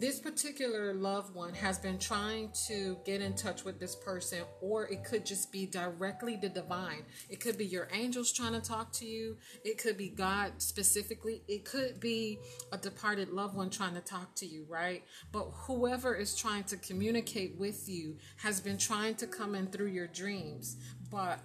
this 0.00 0.18
particular 0.18 0.94
loved 0.94 1.34
one 1.34 1.52
has 1.52 1.78
been 1.78 1.98
trying 1.98 2.50
to 2.66 2.96
get 3.04 3.20
in 3.20 3.34
touch 3.34 3.64
with 3.64 3.78
this 3.78 3.94
person, 3.94 4.40
or 4.62 4.86
it 4.86 5.04
could 5.04 5.26
just 5.26 5.52
be 5.52 5.66
directly 5.66 6.36
the 6.36 6.48
divine. 6.48 7.04
It 7.28 7.38
could 7.38 7.58
be 7.58 7.66
your 7.66 7.86
angels 7.92 8.32
trying 8.32 8.54
to 8.54 8.62
talk 8.62 8.92
to 8.94 9.04
you, 9.04 9.36
it 9.62 9.76
could 9.76 9.98
be 9.98 10.08
God 10.08 10.54
specifically, 10.56 11.42
it 11.46 11.66
could 11.66 12.00
be 12.00 12.38
a 12.72 12.78
departed 12.78 13.28
loved 13.28 13.54
one 13.54 13.68
trying 13.68 13.94
to 13.94 14.00
talk 14.00 14.34
to 14.36 14.46
you, 14.46 14.64
right? 14.68 15.04
But 15.32 15.50
whoever 15.66 16.14
is 16.14 16.34
trying 16.34 16.64
to 16.64 16.78
communicate 16.78 17.58
with 17.58 17.86
you 17.86 18.16
has 18.38 18.58
been 18.58 18.78
trying 18.78 19.16
to 19.16 19.26
come 19.26 19.54
in 19.54 19.66
through 19.66 19.88
your 19.88 20.06
dreams, 20.06 20.78
but 21.10 21.40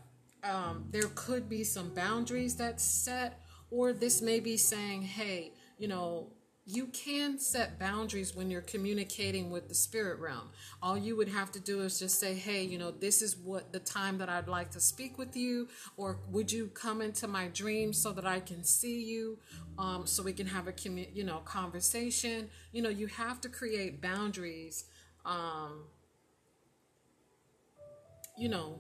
um, 0.46 0.86
there 0.92 1.10
could 1.14 1.50
be 1.50 1.66
some 1.66 1.94
boundaries 1.94 2.56
that's 2.56 2.86
set, 2.86 3.42
or 3.70 3.92
this 3.92 4.22
may 4.22 4.40
be 4.40 4.56
saying, 4.56 5.02
hey, 5.02 5.52
you 5.78 5.90
know, 5.90 6.32
you 6.68 6.88
can 6.88 7.38
set 7.38 7.78
boundaries 7.80 8.36
when 8.36 8.50
you're 8.50 8.62
communicating 8.62 9.52
with 9.52 9.70
the 9.70 9.76
spirit 9.76 10.20
realm. 10.20 10.50
All 10.82 10.98
you 10.98 11.16
would 11.16 11.30
have 11.30 11.52
to 11.52 11.60
do 11.60 11.82
is 11.82 12.00
just 12.00 12.20
say, 12.20 12.34
"Hey, 12.34 12.64
you 12.64 12.80
know, 12.80 12.90
this 12.90 13.22
is 13.22 13.38
what 13.38 13.72
the 13.72 13.80
time 13.80 14.18
that 14.18 14.30
I'd 14.30 14.48
like 14.48 14.72
to 14.72 14.80
speak 14.80 15.18
with 15.18 15.36
you, 15.36 15.68
or 15.96 16.20
would 16.32 16.52
you 16.52 16.68
come 16.68 17.02
into 17.02 17.28
my 17.28 17.48
dreams 17.50 17.98
so 18.02 18.12
that 18.14 18.26
I 18.26 18.40
can 18.40 18.64
see 18.64 19.04
you, 19.04 19.38
um, 19.78 20.08
so 20.08 20.24
we 20.24 20.34
can 20.34 20.48
have 20.48 20.68
a 20.68 20.74
commu- 20.74 21.16
you 21.16 21.24
know 21.24 21.40
conversation." 21.40 22.50
You 22.72 22.82
know, 22.82 22.90
you 22.90 23.08
have 23.08 23.42
to 23.42 23.50
create 23.50 24.02
boundaries. 24.02 24.86
Um, 25.24 25.86
you 28.38 28.50
know, 28.50 28.80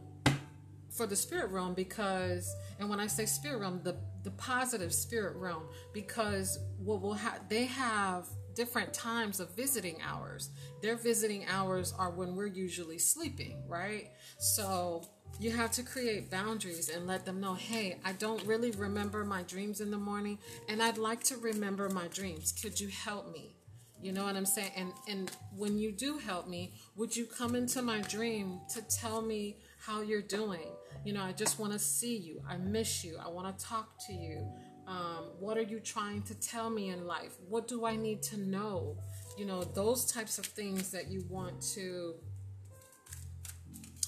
for 0.95 1.05
the 1.05 1.15
spirit 1.15 1.49
realm 1.51 1.73
because 1.73 2.55
and 2.79 2.89
when 2.89 2.99
i 2.99 3.07
say 3.07 3.25
spirit 3.25 3.59
realm 3.59 3.81
the 3.83 3.95
the 4.23 4.31
positive 4.31 4.93
spirit 4.93 5.35
realm 5.37 5.63
because 5.93 6.59
what 6.77 7.01
will 7.01 7.13
have 7.13 7.47
they 7.49 7.65
have 7.65 8.25
different 8.55 8.93
times 8.93 9.39
of 9.39 9.53
visiting 9.55 9.97
hours. 10.01 10.49
Their 10.81 10.95
visiting 10.95 11.45
hours 11.45 11.93
are 11.97 12.09
when 12.09 12.35
we're 12.35 12.47
usually 12.47 12.97
sleeping 12.97 13.61
right? 13.67 14.09
So 14.39 15.05
you 15.39 15.51
have 15.51 15.71
to 15.71 15.83
create 15.83 16.31
boundaries 16.31 16.89
and 16.89 17.05
let 17.05 17.25
them 17.25 17.41
know 17.41 17.55
hey 17.55 17.99
i 18.05 18.13
don't 18.13 18.41
really 18.45 18.71
remember 18.71 19.25
my 19.25 19.43
dreams 19.43 19.81
in 19.81 19.91
the 19.91 19.97
morning 19.97 20.37
and 20.69 20.81
i'd 20.81 20.97
like 20.97 21.21
to 21.25 21.35
remember 21.37 21.89
my 21.89 22.07
dreams. 22.07 22.53
Could 22.53 22.79
you 22.79 22.87
help 22.87 23.33
me? 23.33 23.57
You 24.01 24.13
know 24.13 24.23
what 24.23 24.37
i'm 24.37 24.45
saying? 24.45 24.71
And 24.77 24.93
and 25.09 25.31
when 25.55 25.77
you 25.77 25.91
do 25.91 26.19
help 26.19 26.47
me 26.47 26.73
would 26.95 27.15
you 27.15 27.25
come 27.25 27.55
into 27.55 27.81
my 27.81 27.99
dream 28.01 28.61
to 28.73 28.81
tell 28.83 29.21
me 29.21 29.57
how 29.85 30.01
you're 30.01 30.21
doing 30.21 30.71
you 31.05 31.13
know, 31.13 31.21
I 31.21 31.31
just 31.33 31.59
want 31.59 31.71
to 31.71 31.79
see 31.79 32.17
you. 32.17 32.41
I 32.49 32.57
miss 32.57 33.03
you. 33.03 33.17
I 33.23 33.29
want 33.29 33.57
to 33.57 33.65
talk 33.65 33.93
to 34.07 34.13
you. 34.13 34.45
Um, 34.87 35.29
what 35.39 35.55
are 35.55 35.61
you 35.61 35.79
trying 35.79 36.23
to 36.23 36.33
tell 36.33 36.69
me 36.71 36.89
in 36.89 37.05
life? 37.05 37.35
What 37.47 37.67
do 37.67 37.85
I 37.85 37.95
need 37.95 38.23
to 38.23 38.37
know? 38.37 38.97
You 39.37 39.45
know, 39.45 39.63
those 39.63 40.11
types 40.11 40.39
of 40.39 40.45
things 40.45 40.89
that 40.91 41.09
you 41.09 41.23
want 41.29 41.61
to 41.73 42.15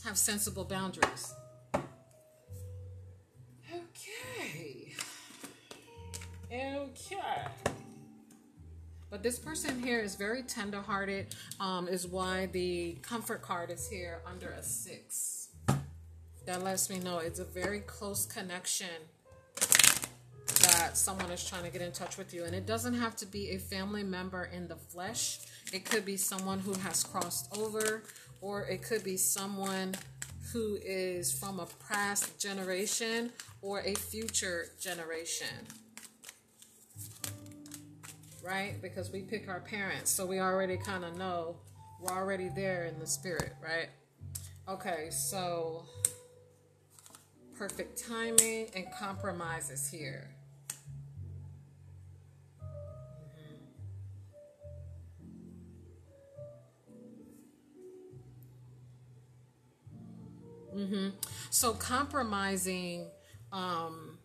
have 0.03 0.17
sensible 0.17 0.65
boundaries. 0.65 1.35
Okay. 3.71 4.93
Okay. 6.51 7.17
But 9.09 9.21
this 9.21 9.37
person 9.37 9.81
here 9.83 9.99
is 9.99 10.15
very 10.15 10.41
tenderhearted, 10.41 11.35
um, 11.59 11.87
is 11.87 12.07
why 12.07 12.47
the 12.47 12.97
comfort 13.03 13.41
card 13.43 13.69
is 13.69 13.87
here 13.87 14.21
under 14.25 14.49
a 14.49 14.63
six 14.63 15.36
that 16.47 16.63
lets 16.63 16.89
me 16.89 16.97
know 16.99 17.19
it's 17.19 17.39
a 17.39 17.45
very 17.45 17.81
close 17.81 18.25
connection 18.25 18.87
that 20.61 20.95
someone 20.95 21.29
is 21.29 21.47
trying 21.47 21.63
to 21.63 21.69
get 21.69 21.81
in 21.81 21.91
touch 21.91 22.17
with 22.17 22.33
you. 22.33 22.45
And 22.45 22.55
it 22.55 22.65
doesn't 22.65 22.93
have 22.93 23.17
to 23.17 23.25
be 23.25 23.51
a 23.51 23.59
family 23.59 24.01
member 24.01 24.45
in 24.45 24.67
the 24.67 24.77
flesh, 24.77 25.39
it 25.73 25.83
could 25.83 26.05
be 26.05 26.15
someone 26.15 26.59
who 26.59 26.73
has 26.75 27.03
crossed 27.03 27.55
over, 27.57 28.03
or 28.39 28.63
it 28.63 28.81
could 28.81 29.03
be 29.03 29.17
someone 29.17 29.93
who 30.53 30.77
is 30.81 31.33
from 31.33 31.59
a 31.59 31.67
past 31.89 32.39
generation 32.39 33.31
or 33.61 33.81
a 33.81 33.93
future 33.93 34.67
generation. 34.79 35.67
Right? 38.41 38.81
Because 38.81 39.11
we 39.11 39.19
pick 39.19 39.49
our 39.49 39.59
parents, 39.59 40.09
so 40.09 40.25
we 40.25 40.39
already 40.39 40.77
kind 40.77 41.03
of 41.03 41.17
know 41.17 41.57
we're 42.01 42.15
already 42.15 42.47
there 42.55 42.85
in 42.85 42.97
the 42.99 43.07
spirit, 43.07 43.53
right? 43.61 43.89
Okay, 44.69 45.09
so 45.09 45.85
perfect 47.57 48.03
timing 48.07 48.67
and 48.75 48.85
compromises 48.91 49.89
here. 49.89 50.29
Mm-hmm. 60.75 61.09
So 61.49 61.73
compromising, 61.73 63.07
um, 63.51 64.19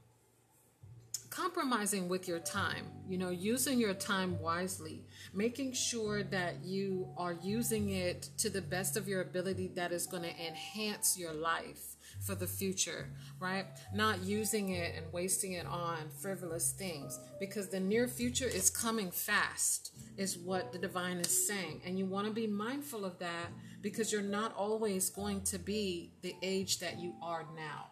compromising 1.31 2.11
with 2.11 2.29
your 2.29 2.41
time. 2.41 2.85
You 3.09 3.17
know, 3.17 3.31
using 3.31 3.79
your 3.79 3.95
time 3.95 4.39
wisely, 4.39 5.07
making 5.33 5.73
sure 5.73 6.23
that 6.25 6.57
you 6.63 7.09
are 7.17 7.33
using 7.43 7.89
it 7.91 8.29
to 8.39 8.51
the 8.51 8.61
best 8.61 8.99
of 8.99 9.09
your 9.09 9.23
ability 9.23 9.73
that 9.77 9.93
is 9.93 10.07
going 10.07 10.25
to 10.25 10.47
enhance 10.47 11.19
your 11.19 11.33
life 11.33 11.92
for 12.25 12.35
the 12.35 12.47
future, 12.47 13.09
right? 13.41 13.67
Not 13.95 14.23
using 14.23 14.71
it 14.71 14.95
and 14.97 15.13
wasting 15.13 15.53
it 15.53 15.67
on 15.67 15.99
frivolous 16.21 16.73
things 16.73 17.19
because 17.41 17.69
the 17.69 17.81
near 17.81 18.09
future 18.09 18.47
is 18.47 18.71
coming 18.71 19.11
fast, 19.11 19.93
is 20.17 20.39
what 20.39 20.73
the 20.73 20.79
divine 20.79 21.19
is 21.19 21.47
saying. 21.47 21.83
And 21.85 21.99
you 21.99 22.07
want 22.07 22.27
to 22.27 22.33
be 22.33 22.47
mindful 22.47 23.05
of 23.05 23.19
that 23.19 23.49
because 23.81 24.13
you're 24.13 24.23
not 24.23 24.55
always 24.57 25.11
going 25.11 25.43
to 25.43 25.59
be 25.59 26.13
the 26.23 26.35
age 26.43 26.79
that 26.79 27.01
you 27.01 27.15
are 27.23 27.47
now. 27.57 27.92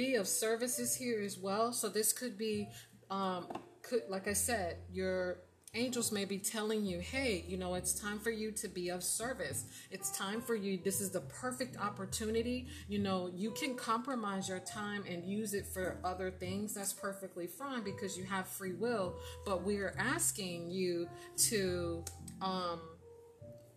Of 0.00 0.26
services 0.26 0.94
here 0.94 1.20
as 1.20 1.38
well. 1.38 1.72
So 1.72 1.88
this 1.88 2.12
could 2.12 2.38
be, 2.38 2.68
um, 3.10 3.46
could 3.82 4.02
like 4.08 4.28
I 4.28 4.32
said, 4.32 4.78
your 4.90 5.38
angels 5.74 6.10
may 6.10 6.24
be 6.24 6.38
telling 6.38 6.84
you, 6.84 6.98
hey, 7.00 7.44
you 7.46 7.56
know, 7.56 7.74
it's 7.74 7.92
time 7.92 8.18
for 8.18 8.30
you 8.30 8.50
to 8.50 8.66
be 8.66 8.88
of 8.88 9.04
service. 9.04 9.66
It's 9.90 10.10
time 10.10 10.40
for 10.40 10.54
you. 10.54 10.78
This 10.82 11.00
is 11.00 11.10
the 11.10 11.20
perfect 11.20 11.76
opportunity. 11.76 12.66
You 12.88 12.98
know, 12.98 13.30
you 13.34 13.50
can 13.50 13.76
compromise 13.76 14.48
your 14.48 14.60
time 14.60 15.04
and 15.08 15.22
use 15.24 15.52
it 15.54 15.66
for 15.66 15.98
other 16.02 16.30
things. 16.30 16.74
That's 16.74 16.94
perfectly 16.94 17.46
fine 17.46 17.84
because 17.84 18.16
you 18.16 18.24
have 18.24 18.48
free 18.48 18.72
will. 18.72 19.16
But 19.44 19.62
we're 19.62 19.94
asking 19.98 20.70
you 20.70 21.08
to, 21.50 22.04
um, 22.40 22.80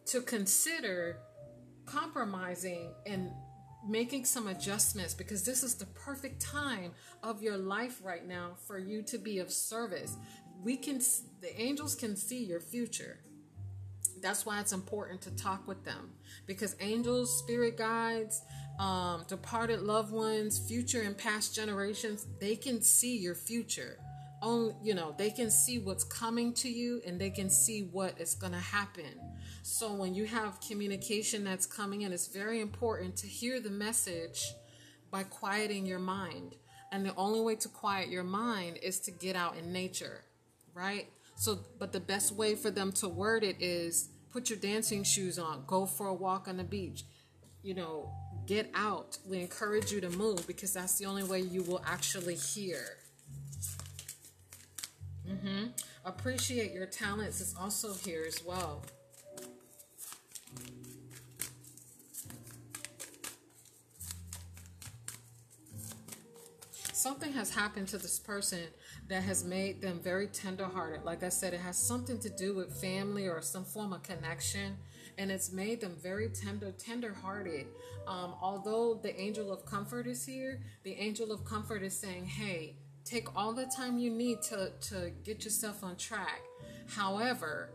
to 0.06 0.22
consider 0.22 1.18
compromising 1.86 2.94
and 3.06 3.30
making 3.88 4.26
some 4.26 4.48
adjustments 4.48 5.14
because 5.14 5.44
this 5.44 5.64
is 5.64 5.76
the 5.76 5.86
perfect 5.88 6.42
time 6.42 6.92
of 7.22 7.42
your 7.42 7.58
life 7.58 8.00
right 8.04 8.28
now 8.28 8.52
for 8.66 8.78
you 8.78 9.02
to 9.04 9.18
be 9.18 9.40
of 9.40 9.52
service. 9.52 10.18
We 10.64 10.78
can, 10.78 11.00
the 11.42 11.60
angels 11.60 11.96
can 11.96 12.16
see 12.16 12.44
your 12.44 12.60
future. 12.60 13.20
That's 14.22 14.46
why 14.46 14.62
it's 14.62 14.72
important 14.72 15.22
to 15.24 15.32
talk 15.32 15.68
with 15.68 15.84
them 15.84 16.12
because 16.46 16.78
angels, 16.80 17.38
spirit 17.38 17.78
guides, 17.78 18.42
um, 18.80 19.26
departed 19.28 19.82
loved 19.82 20.14
ones, 20.14 20.60
future 20.60 21.02
and 21.02 21.18
past 21.18 21.54
generations, 21.54 22.26
they 22.40 22.56
can 22.56 22.82
see 22.82 23.18
your 23.18 23.36
future. 23.36 23.98
Only, 24.42 24.76
you 24.82 24.94
know, 24.94 25.14
they 25.18 25.30
can 25.30 25.52
see 25.52 25.80
what's 25.80 26.06
coming 26.06 26.54
to 26.56 26.70
you 26.70 27.02
and 27.06 27.20
they 27.20 27.30
can 27.30 27.50
see 27.50 27.82
what 27.92 28.20
is 28.20 28.34
going 28.34 28.54
to 28.54 28.60
happen 28.60 29.20
so 29.64 29.94
when 29.94 30.14
you 30.14 30.26
have 30.26 30.60
communication 30.60 31.46
that's 31.46 31.66
coming 31.66 32.02
in, 32.02 32.12
it's 32.12 32.28
very 32.28 32.60
important 32.60 33.16
to 33.18 33.28
hear 33.28 33.62
the 33.62 33.70
message 33.70 34.54
by 35.10 35.24
quieting 35.24 35.86
your 35.86 36.00
mind. 36.00 36.58
And 36.92 37.06
the 37.06 37.16
only 37.16 37.40
way 37.40 37.56
to 37.56 37.70
quiet 37.70 38.10
your 38.10 38.26
mind 38.26 38.78
is 38.84 39.00
to 39.00 39.12
get 39.12 39.38
out 39.38 39.56
in 39.58 39.72
nature, 39.72 40.26
right? 40.74 41.08
So, 41.38 41.60
but 41.80 41.94
the 41.94 42.02
best 42.02 42.34
way 42.34 42.56
for 42.56 42.72
them 42.72 42.92
to 42.92 43.08
word 43.08 43.46
it 43.46 43.56
is 43.62 44.10
put 44.34 44.50
your 44.50 44.60
dancing 44.60 45.06
shoes 45.06 45.40
on, 45.40 45.64
go 45.66 45.86
for 45.86 46.08
a 46.08 46.14
walk 46.14 46.50
on 46.50 46.58
the 46.58 46.66
beach, 46.66 47.06
you 47.64 47.74
know, 47.74 48.12
get 48.46 48.70
out. 48.76 49.18
We 49.26 49.40
encourage 49.40 49.94
you 49.94 50.02
to 50.02 50.10
move 50.10 50.46
because 50.46 50.74
that's 50.74 50.98
the 50.98 51.06
only 51.06 51.24
way 51.24 51.40
you 51.40 51.64
will 51.64 51.82
actually 51.88 52.36
hear. 52.36 52.84
Mm-hmm. 55.26 55.68
Appreciate 56.04 56.74
your 56.74 56.86
talents 56.86 57.40
is 57.40 57.56
also 57.58 57.94
here 57.94 58.26
as 58.28 58.44
well. 58.44 58.84
Something 67.04 67.34
has 67.34 67.54
happened 67.54 67.86
to 67.86 67.98
this 67.98 68.18
person 68.18 68.62
that 69.10 69.22
has 69.22 69.44
made 69.44 69.82
them 69.82 70.00
very 70.02 70.28
tenderhearted. 70.28 71.04
Like 71.04 71.22
I 71.22 71.28
said, 71.28 71.54
it 71.54 71.60
has 71.60 71.78
something 71.78 72.18
to 72.20 72.30
do 72.30 72.56
with 72.56 72.80
family 72.80 73.28
or 73.28 73.42
some 73.42 73.66
form 73.66 73.92
of 73.92 74.04
connection, 74.04 74.78
and 75.18 75.30
it's 75.30 75.52
made 75.52 75.82
them 75.82 75.98
very 76.02 76.30
tender, 76.30 76.72
tenderhearted. 76.72 77.68
Um, 78.08 78.36
although 78.42 78.94
the 78.94 79.14
angel 79.20 79.52
of 79.52 79.66
comfort 79.66 80.08
is 80.08 80.26
here, 80.26 80.62
the 80.84 80.94
angel 80.94 81.34
of 81.34 81.44
comfort 81.44 81.84
is 81.84 81.94
saying, 81.94 82.26
"Hey, 82.26 82.78
take 83.04 83.36
all 83.36 83.52
the 83.52 83.66
time 83.66 83.98
you 83.98 84.10
need 84.10 84.42
to 84.44 84.72
to 84.90 85.12
get 85.26 85.44
yourself 85.44 85.84
on 85.84 85.98
track." 85.98 86.42
However, 86.88 87.72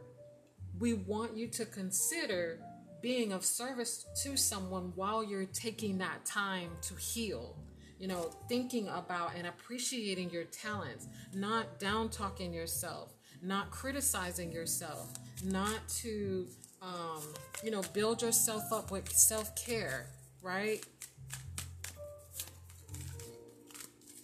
we 0.78 0.94
want 0.94 1.36
you 1.36 1.48
to 1.48 1.66
consider 1.66 2.60
being 3.02 3.32
of 3.32 3.44
service 3.44 4.06
to 4.22 4.38
someone 4.38 4.92
while 4.94 5.22
you're 5.22 5.44
taking 5.44 5.98
that 5.98 6.24
time 6.24 6.70
to 6.80 6.94
heal 6.94 7.56
you 7.98 8.06
know, 8.06 8.30
thinking 8.48 8.88
about 8.88 9.32
and 9.36 9.46
appreciating 9.46 10.30
your 10.30 10.44
talents, 10.44 11.08
not 11.34 11.78
down 11.80 12.08
talking 12.08 12.52
yourself, 12.52 13.12
not 13.42 13.70
criticizing 13.70 14.52
yourself, 14.52 15.12
not 15.44 15.86
to, 15.88 16.46
um, 16.80 17.22
you 17.64 17.70
know, 17.70 17.82
build 17.92 18.22
yourself 18.22 18.72
up 18.72 18.90
with 18.90 19.10
self 19.10 19.54
care, 19.56 20.06
right? 20.42 20.84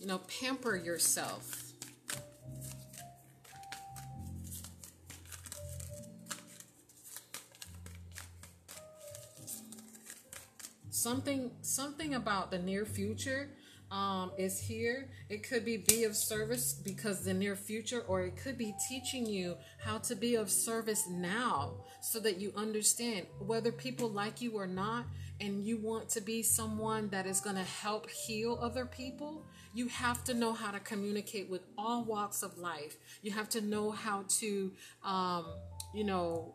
You 0.01 0.07
know, 0.07 0.19
pamper 0.41 0.77
yourself. 0.77 1.61
Something 10.91 11.51
something 11.61 12.15
about 12.15 12.51
the 12.51 12.59
near 12.59 12.87
future 12.87 13.49
um, 13.95 14.33
is 14.37 14.59
here. 14.59 15.09
It 15.29 15.49
could 15.49 15.65
be 15.65 15.77
be 15.77 16.03
of 16.03 16.17
service 16.17 16.73
because 16.75 17.25
the 17.25 17.33
near 17.33 17.55
future, 17.55 18.01
or 18.09 18.23
it 18.23 18.37
could 18.37 18.59
be 18.59 18.75
teaching 18.89 19.25
you 19.25 19.57
how 19.79 19.99
to 19.99 20.17
be 20.17 20.35
of 20.35 20.51
service 20.51 21.07
now 21.09 21.75
so 22.03 22.19
that 22.21 22.39
you 22.39 22.53
understand 22.57 23.27
whether 23.39 23.71
people 23.71 24.09
like 24.09 24.43
you 24.43 24.53
or 24.59 24.67
not, 24.67 25.05
and 25.41 25.65
you 25.65 25.77
want 25.77 26.09
to 26.09 26.21
be 26.21 26.43
someone 26.43 27.09
that 27.11 27.25
is 27.25 27.41
going 27.41 27.55
to 27.55 27.63
help 27.63 28.11
heal 28.11 28.59
other 28.61 28.85
people. 28.85 29.47
You 29.75 29.87
have 29.89 30.25
to 30.25 30.35
know 30.35 30.53
how 30.53 30.73
to 30.73 30.81
communicate 30.81 31.49
with 31.49 31.63
all 31.79 32.03
walks 32.03 32.43
of 32.43 32.59
life. 32.59 32.97
You 33.23 33.31
have 33.31 33.49
to 33.51 33.61
know 33.61 33.93
how 33.93 34.25
to, 34.41 34.73
um, 35.05 35.47
you 35.95 36.03
know, 36.05 36.53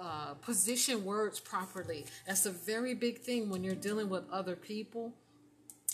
uh, 0.00 0.34
position 0.34 1.04
words 1.04 1.38
properly. 1.38 2.06
That's 2.26 2.46
a 2.46 2.50
very 2.50 2.94
big 2.94 3.20
thing 3.20 3.50
when 3.50 3.62
you're 3.62 3.76
dealing 3.76 4.08
with 4.08 4.28
other 4.30 4.56
people 4.56 5.14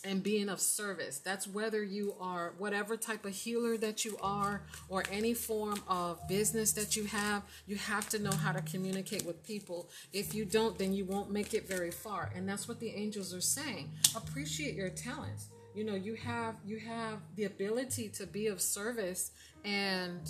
and 0.04 0.22
being 0.22 0.48
of 0.48 0.60
service. 0.60 1.18
That's 1.18 1.46
whether 1.46 1.82
you 1.82 2.14
are 2.20 2.54
whatever 2.58 2.96
type 2.96 3.24
of 3.24 3.32
healer 3.32 3.76
that 3.78 4.04
you 4.04 4.16
are 4.22 4.62
or 4.88 5.04
any 5.10 5.34
form 5.34 5.82
of 5.88 6.26
business 6.28 6.72
that 6.72 6.96
you 6.96 7.04
have, 7.04 7.42
you 7.66 7.76
have 7.76 8.08
to 8.10 8.18
know 8.18 8.32
how 8.32 8.52
to 8.52 8.62
communicate 8.62 9.24
with 9.26 9.44
people. 9.44 9.88
If 10.12 10.34
you 10.34 10.44
don't, 10.44 10.78
then 10.78 10.92
you 10.92 11.04
won't 11.04 11.30
make 11.30 11.54
it 11.54 11.68
very 11.68 11.90
far. 11.90 12.30
And 12.34 12.48
that's 12.48 12.68
what 12.68 12.80
the 12.80 12.90
angels 12.90 13.34
are 13.34 13.40
saying. 13.40 13.90
Appreciate 14.14 14.74
your 14.74 14.90
talents. 14.90 15.48
You 15.74 15.84
know, 15.84 15.94
you 15.94 16.14
have 16.14 16.56
you 16.66 16.78
have 16.78 17.20
the 17.36 17.44
ability 17.44 18.08
to 18.10 18.26
be 18.26 18.48
of 18.48 18.60
service 18.60 19.30
and 19.64 20.20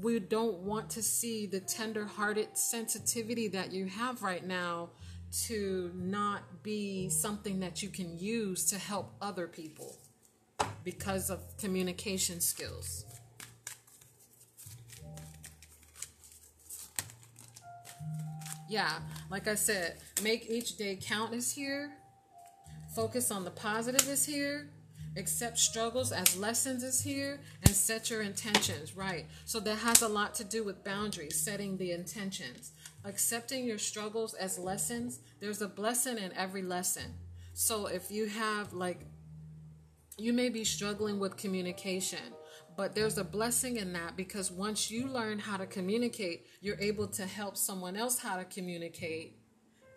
we 0.00 0.18
don't 0.18 0.58
want 0.58 0.90
to 0.90 1.02
see 1.02 1.46
the 1.46 1.60
tender-hearted 1.60 2.56
sensitivity 2.56 3.48
that 3.48 3.72
you 3.72 3.86
have 3.86 4.22
right 4.22 4.44
now 4.44 4.90
to 5.42 5.90
not 5.94 6.62
be 6.62 7.08
something 7.08 7.60
that 7.60 7.82
you 7.82 7.88
can 7.88 8.18
use 8.18 8.64
to 8.66 8.78
help 8.78 9.12
other 9.20 9.46
people 9.46 9.96
because 10.84 11.30
of 11.30 11.40
communication 11.58 12.40
skills. 12.40 13.04
Yeah, 18.68 18.98
like 19.30 19.48
I 19.48 19.56
said, 19.56 19.96
make 20.22 20.48
each 20.48 20.76
day 20.76 20.98
count 21.00 21.34
is 21.34 21.52
here. 21.52 21.92
Focus 22.94 23.30
on 23.30 23.44
the 23.44 23.50
positive 23.50 24.08
is 24.08 24.24
here. 24.24 24.70
Accept 25.16 25.58
struggles 25.58 26.10
as 26.10 26.36
lessons 26.36 26.82
is 26.82 27.00
here 27.00 27.40
and 27.62 27.74
set 27.74 28.10
your 28.10 28.22
intentions, 28.22 28.96
right? 28.96 29.26
So 29.44 29.60
that 29.60 29.76
has 29.76 30.02
a 30.02 30.08
lot 30.08 30.34
to 30.36 30.44
do 30.44 30.64
with 30.64 30.82
boundaries, 30.82 31.38
setting 31.38 31.76
the 31.76 31.92
intentions 31.92 32.72
accepting 33.04 33.64
your 33.64 33.78
struggles 33.78 34.34
as 34.34 34.58
lessons, 34.58 35.20
there's 35.40 35.62
a 35.62 35.68
blessing 35.68 36.18
in 36.18 36.32
every 36.32 36.62
lesson. 36.62 37.14
So 37.52 37.86
if 37.86 38.10
you 38.10 38.26
have 38.26 38.72
like 38.72 39.06
you 40.16 40.32
may 40.32 40.48
be 40.48 40.64
struggling 40.64 41.18
with 41.18 41.36
communication, 41.36 42.20
but 42.76 42.94
there's 42.94 43.18
a 43.18 43.24
blessing 43.24 43.76
in 43.76 43.92
that 43.92 44.16
because 44.16 44.50
once 44.50 44.90
you 44.90 45.06
learn 45.06 45.38
how 45.38 45.56
to 45.56 45.66
communicate, 45.66 46.46
you're 46.60 46.80
able 46.80 47.06
to 47.08 47.26
help 47.26 47.56
someone 47.56 47.96
else 47.96 48.18
how 48.18 48.36
to 48.36 48.44
communicate. 48.44 49.38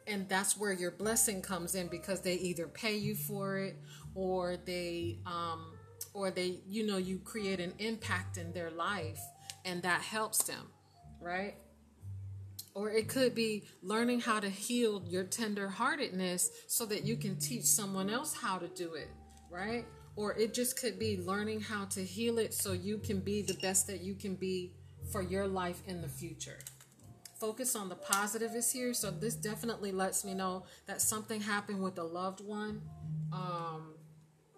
And 0.08 0.28
that's 0.30 0.58
where 0.58 0.74
your 0.74 0.92
blessing 0.92 1.42
comes 1.42 1.76
in 1.76 1.88
because 1.88 2.22
they 2.22 2.36
either 2.36 2.68
pay 2.68 2.96
you 2.96 3.16
for 3.16 3.58
it 3.58 3.78
or 4.16 4.58
they 4.58 5.20
um 5.26 5.74
or 6.14 6.32
they 6.32 6.62
you 6.68 6.86
know 6.86 6.98
you 6.98 7.20
create 7.20 7.60
an 7.60 7.74
impact 7.80 8.38
in 8.38 8.52
their 8.54 8.72
life 8.72 9.20
and 9.66 9.82
that 9.84 10.02
helps 10.02 10.44
them, 10.44 10.68
right? 11.22 11.56
Or 12.78 12.92
it 12.92 13.08
could 13.08 13.34
be 13.34 13.64
learning 13.82 14.20
how 14.20 14.40
to 14.40 14.52
heal 14.52 15.02
your 15.08 15.24
tenderheartedness 15.24 16.50
so 16.68 16.86
that 16.86 17.06
you 17.06 17.18
can 17.18 17.36
teach 17.38 17.64
someone 17.64 18.08
else 18.08 18.36
how 18.36 18.60
to 18.60 18.68
do 18.68 18.94
it, 18.94 19.08
right? 19.50 19.84
Or 20.16 20.36
it 20.36 20.54
just 20.54 20.80
could 20.80 21.00
be 21.00 21.18
learning 21.18 21.62
how 21.62 21.86
to 21.86 22.04
heal 22.04 22.38
it 22.38 22.54
so 22.54 22.74
you 22.74 23.00
can 23.00 23.20
be 23.20 23.42
the 23.42 23.56
best 23.56 23.88
that 23.88 24.02
you 24.02 24.14
can 24.14 24.36
be 24.36 24.74
for 25.12 25.24
your 25.24 25.48
life 25.48 25.82
in 25.88 26.04
the 26.04 26.08
future. 26.08 26.60
Focus 27.40 27.76
on 27.76 27.90
the 27.90 27.96
positive 27.96 28.54
is 28.54 28.72
here. 28.72 28.94
So 28.94 29.10
this 29.10 29.34
definitely 29.34 29.92
lets 29.92 30.24
me 30.24 30.36
know 30.36 30.66
that 30.86 31.02
something 31.02 31.42
happened 31.42 31.82
with 31.82 31.98
a 31.98 32.04
loved 32.04 32.42
one. 32.42 32.84
Um, 33.34 33.96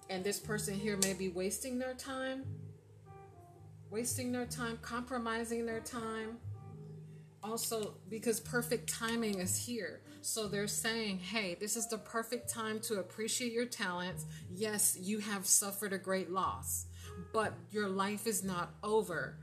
and 0.09 0.25
this 0.25 0.39
person 0.39 0.73
here 0.73 0.97
may 1.03 1.13
be 1.13 1.29
wasting 1.29 1.79
their 1.79 1.93
time, 1.93 2.43
wasting 3.89 4.33
their 4.33 4.45
time, 4.45 4.77
compromising 4.81 5.65
their 5.65 5.79
time 5.79 6.37
also 7.43 7.95
because 8.09 8.39
perfect 8.39 8.91
timing 8.91 9.39
is 9.39 9.57
here. 9.57 10.01
So 10.21 10.47
they're 10.47 10.67
saying, 10.67 11.19
hey, 11.19 11.55
this 11.59 11.75
is 11.75 11.87
the 11.87 11.97
perfect 11.97 12.49
time 12.49 12.79
to 12.81 12.99
appreciate 12.99 13.53
your 13.53 13.65
talents. 13.65 14.25
Yes, 14.51 14.97
you 14.99 15.19
have 15.19 15.45
suffered 15.45 15.93
a 15.93 15.97
great 15.97 16.29
loss, 16.29 16.85
but 17.33 17.53
your 17.71 17.87
life 17.87 18.27
is 18.27 18.43
not 18.43 18.73
over. 18.83 19.37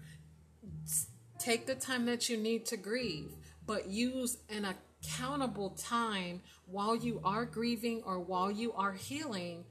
Take 1.39 1.67
the 1.67 1.75
time 1.75 2.07
that 2.07 2.29
you 2.29 2.37
need 2.37 2.67
to 2.67 2.77
grieve, 2.77 3.33
but 3.67 3.89
use 3.89 4.39
an 4.49 4.67
accountable 4.67 5.71
time 5.71 6.43
while 6.67 6.97
you 6.97 7.21
are 7.25 7.45
grieving 7.45 8.03
or 8.05 8.21
while 8.21 8.51
you 8.51 8.73
are 8.73 8.93
healing 8.93 9.65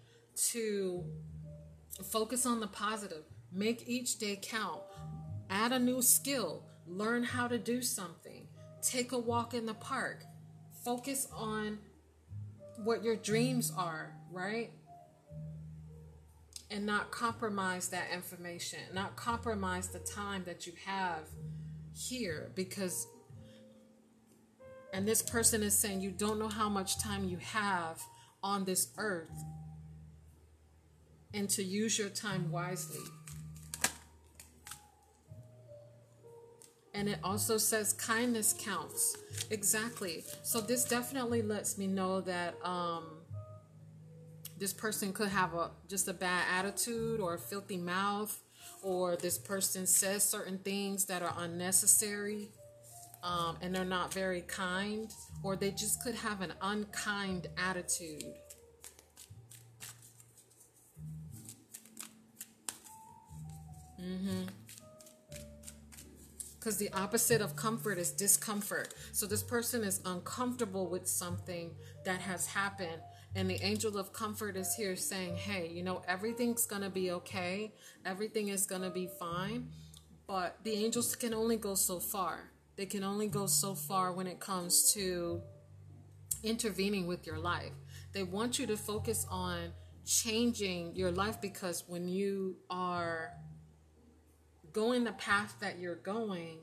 to 0.52 1.04
focus 2.04 2.46
on 2.46 2.60
the 2.60 2.68
positive. 2.68 3.24
Make 3.52 3.88
each 3.88 4.18
day 4.18 4.40
count. 4.42 4.82
Add 5.50 5.72
a 5.72 5.80
new 5.80 6.02
skill 6.02 6.64
learn 6.88 7.24
how 7.24 7.48
to 7.48 7.58
do 7.58 7.82
something, 7.82 8.48
take 8.82 9.12
a 9.12 9.18
walk 9.18 9.54
in 9.54 9.66
the 9.66 9.74
park, 9.74 10.24
focus 10.84 11.28
on 11.34 11.80
what 12.84 13.04
your 13.04 13.16
dreams 13.16 13.72
are, 13.78 14.14
right? 14.32 14.72
And 16.70 16.86
not 16.86 17.12
compromise 17.12 17.90
that 17.90 18.08
information, 18.14 18.80
not 18.94 19.16
compromise 19.16 19.88
the 19.88 20.00
time 20.00 20.44
that 20.46 20.68
you 20.68 20.74
have 20.86 21.30
here 21.94 22.52
because 22.56 23.08
and 24.94 25.06
this 25.06 25.22
person 25.22 25.62
is 25.62 25.78
saying 25.78 26.00
you 26.00 26.12
don't 26.12 26.40
know 26.40 26.48
how 26.48 26.70
much 26.70 26.98
time 27.00 27.28
you 27.28 27.38
have 27.38 28.02
on 28.42 28.64
this 28.64 28.94
earth 28.98 29.44
and 31.34 31.50
to 31.50 31.64
use 31.64 32.00
your 32.00 32.08
time 32.08 32.50
wisely. 32.50 33.04
And 36.96 37.10
it 37.10 37.20
also 37.24 37.58
says 37.58 37.94
kindness 37.94 38.56
counts. 38.58 39.18
Exactly. 39.52 40.24
So 40.44 40.62
this 40.62 40.86
definitely 40.86 41.42
lets 41.42 41.78
me 41.78 41.88
know 41.88 42.22
that 42.22 42.56
um, 42.64 43.04
this 44.58 44.74
person 44.74 45.12
could 45.12 45.28
have 45.28 45.54
a 45.54 45.72
just 45.90 46.08
a 46.08 46.14
bad 46.14 46.46
attitude 46.52 47.20
or 47.20 47.34
a 47.34 47.40
filthy 47.40 47.78
mouth 47.78 48.42
or 48.82 49.16
this 49.18 49.38
person 49.38 49.86
says 49.86 50.24
certain 50.24 50.58
things 50.60 51.06
that 51.06 51.22
are 51.22 51.34
unnecessary 51.40 52.50
um, 53.24 53.58
and 53.62 53.76
they're 53.76 53.84
not 53.84 54.14
very 54.14 54.42
kind 54.42 55.12
or 55.44 55.56
they 55.56 55.72
just 55.72 56.02
could 56.02 56.16
have 56.16 56.42
an 56.42 56.54
unkind 56.62 57.48
attitude. 57.58 58.24
Mm-hmm 64.00 64.35
because 66.66 66.78
the 66.80 66.92
opposite 66.94 67.42
of 67.42 67.56
comfort 67.56 68.00
is 68.00 68.12
discomfort. 68.12 68.96
So 69.12 69.28
this 69.28 69.44
person 69.44 69.84
is 69.84 70.02
uncomfortable 70.04 70.90
with 70.90 71.08
something 71.08 71.76
that 72.06 72.22
has 72.22 72.48
happened 72.48 73.04
And 73.38 73.50
the 73.50 73.62
angel 73.62 73.98
of 73.98 74.14
comfort 74.14 74.56
is 74.56 74.74
here 74.76 74.96
saying, 74.96 75.36
hey, 75.36 75.68
you 75.68 75.84
know, 75.84 76.02
everything's 76.08 76.66
going 76.66 76.82
to 76.84 76.90
be 76.90 77.12
okay. 77.12 77.74
Everything 78.06 78.48
is 78.48 78.66
going 78.66 78.82
to 78.82 78.90
be 78.90 79.10
fine. 79.20 79.68
But 80.26 80.58
the 80.64 80.72
angels 80.72 81.16
can 81.18 81.34
only 81.34 81.58
go 81.58 81.76
so 81.76 82.00
far. 82.00 82.52
They 82.78 82.86
can 82.86 83.04
only 83.04 83.28
go 83.28 83.46
so 83.46 83.76
far 83.76 84.14
when 84.14 84.26
it 84.26 84.40
comes 84.40 84.94
to 84.94 85.42
intervening 86.44 87.08
with 87.08 87.28
your 87.28 87.38
life. 87.38 87.74
They 88.14 88.24
want 88.24 88.58
you 88.58 88.66
to 88.68 88.78
focus 88.78 89.28
on 89.30 89.74
changing 90.06 90.96
your 90.96 91.12
life 91.12 91.42
because 91.42 91.84
when 91.88 92.08
you 92.08 92.56
are 92.70 93.34
going 94.76 95.06
the 95.06 95.14
path 95.14 95.56
that 95.62 95.80
you're 95.80 95.96
going 95.96 96.58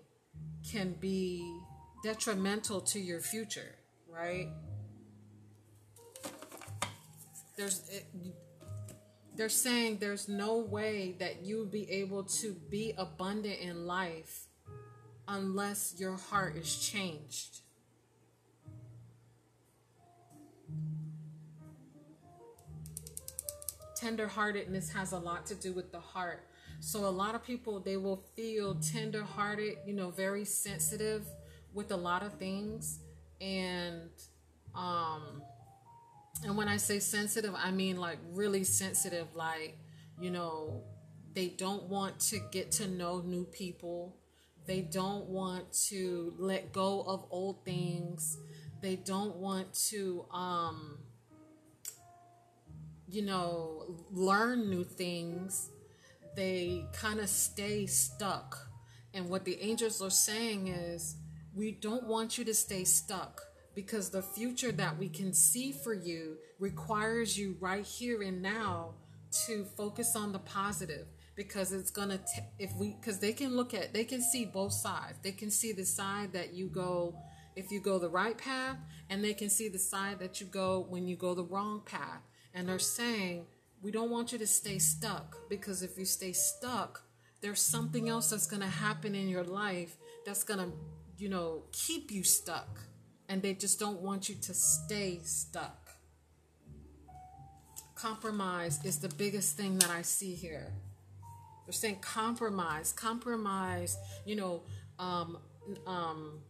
can 0.70 0.92
be 1.00 1.58
detrimental 2.04 2.82
to 2.82 3.00
your 3.00 3.20
future, 3.20 3.74
right? 4.06 4.48
There's 7.56 7.88
it, 7.88 8.04
they're 9.34 9.48
saying 9.48 9.96
there's 9.98 10.28
no 10.28 10.58
way 10.58 11.16
that 11.20 11.42
you 11.42 11.56
will 11.56 11.64
be 11.64 11.90
able 11.90 12.24
to 12.24 12.54
be 12.70 12.92
abundant 12.98 13.60
in 13.60 13.86
life 13.86 14.46
unless 15.26 15.94
your 15.98 16.16
heart 16.16 16.54
is 16.56 16.76
changed. 16.76 17.60
Tenderheartedness 23.98 24.92
has 24.92 25.12
a 25.12 25.18
lot 25.18 25.46
to 25.46 25.54
do 25.54 25.72
with 25.72 25.92
the 25.92 26.00
heart. 26.00 26.46
So 26.84 27.06
a 27.06 27.10
lot 27.10 27.36
of 27.36 27.44
people 27.44 27.78
they 27.78 27.96
will 27.96 28.24
feel 28.34 28.74
tenderhearted, 28.74 29.78
you 29.86 29.94
know, 29.94 30.10
very 30.10 30.44
sensitive 30.44 31.24
with 31.72 31.92
a 31.92 31.96
lot 31.96 32.24
of 32.24 32.34
things 32.34 32.98
and 33.40 34.10
um 34.74 35.42
and 36.44 36.56
when 36.56 36.68
I 36.68 36.76
say 36.78 36.98
sensitive, 36.98 37.54
I 37.56 37.70
mean 37.70 37.96
like 37.98 38.18
really 38.32 38.64
sensitive 38.64 39.28
like, 39.36 39.78
you 40.20 40.30
know, 40.30 40.82
they 41.34 41.48
don't 41.50 41.84
want 41.84 42.18
to 42.30 42.40
get 42.50 42.72
to 42.72 42.88
know 42.88 43.20
new 43.20 43.44
people. 43.44 44.16
They 44.66 44.80
don't 44.80 45.26
want 45.26 45.72
to 45.90 46.34
let 46.38 46.72
go 46.72 47.02
of 47.02 47.24
old 47.30 47.64
things. 47.64 48.38
They 48.80 48.96
don't 48.96 49.36
want 49.36 49.72
to 49.90 50.26
um 50.32 50.98
you 53.08 53.22
know, 53.22 53.96
learn 54.10 54.70
new 54.70 54.84
things, 54.84 55.68
they 56.34 56.86
kind 56.92 57.20
of 57.20 57.28
stay 57.28 57.86
stuck. 57.86 58.68
And 59.14 59.28
what 59.28 59.44
the 59.44 59.60
angels 59.60 60.00
are 60.00 60.10
saying 60.10 60.68
is, 60.68 61.16
we 61.54 61.72
don't 61.72 62.06
want 62.06 62.38
you 62.38 62.44
to 62.46 62.54
stay 62.54 62.84
stuck 62.84 63.42
because 63.74 64.10
the 64.10 64.22
future 64.22 64.72
that 64.72 64.98
we 64.98 65.08
can 65.08 65.32
see 65.32 65.72
for 65.72 65.94
you 65.94 66.36
requires 66.58 67.38
you 67.38 67.56
right 67.60 67.84
here 67.84 68.22
and 68.22 68.42
now 68.42 68.94
to 69.46 69.64
focus 69.64 70.16
on 70.16 70.32
the 70.32 70.38
positive. 70.38 71.06
Because 71.34 71.72
it's 71.72 71.90
gonna 71.90 72.18
t- 72.18 72.42
if 72.58 72.74
we 72.76 72.94
because 73.00 73.18
they 73.18 73.32
can 73.32 73.56
look 73.56 73.72
at 73.72 73.94
they 73.94 74.04
can 74.04 74.20
see 74.20 74.44
both 74.44 74.72
sides. 74.72 75.18
They 75.22 75.32
can 75.32 75.50
see 75.50 75.72
the 75.72 75.84
side 75.84 76.34
that 76.34 76.52
you 76.52 76.68
go 76.68 77.16
if 77.56 77.70
you 77.70 77.80
go 77.80 77.98
the 77.98 78.10
right 78.10 78.36
path 78.36 78.76
and 79.08 79.24
they 79.24 79.32
can 79.32 79.48
see 79.48 79.68
the 79.68 79.78
side 79.78 80.18
that 80.20 80.40
you 80.40 80.46
go 80.46 80.86
when 80.88 81.08
you 81.08 81.16
go 81.16 81.34
the 81.34 81.44
wrong 81.44 81.82
path. 81.86 82.20
And 82.54 82.68
they're 82.68 82.78
saying, 82.78 83.46
we 83.82 83.90
don't 83.90 84.10
want 84.10 84.32
you 84.32 84.38
to 84.38 84.46
stay 84.46 84.78
stuck 84.78 85.36
because 85.48 85.82
if 85.82 85.98
you 85.98 86.04
stay 86.04 86.32
stuck, 86.32 87.02
there's 87.40 87.60
something 87.60 88.08
else 88.08 88.30
that's 88.30 88.46
going 88.46 88.62
to 88.62 88.68
happen 88.68 89.14
in 89.14 89.28
your 89.28 89.42
life 89.42 89.96
that's 90.24 90.44
going 90.44 90.60
to, 90.60 90.72
you 91.18 91.28
know, 91.28 91.64
keep 91.72 92.10
you 92.10 92.22
stuck. 92.22 92.80
And 93.28 93.42
they 93.42 93.54
just 93.54 93.80
don't 93.80 94.00
want 94.00 94.28
you 94.28 94.36
to 94.36 94.54
stay 94.54 95.20
stuck. 95.24 95.90
Compromise 97.94 98.84
is 98.84 98.98
the 98.98 99.08
biggest 99.08 99.56
thing 99.56 99.78
that 99.78 99.90
I 99.90 100.02
see 100.02 100.34
here. 100.34 100.72
They're 101.66 101.72
saying 101.72 101.98
compromise, 102.00 102.92
compromise, 102.92 103.96
you 104.24 104.36
know, 104.36 104.62
um, 104.98 105.38
um, 105.86 106.40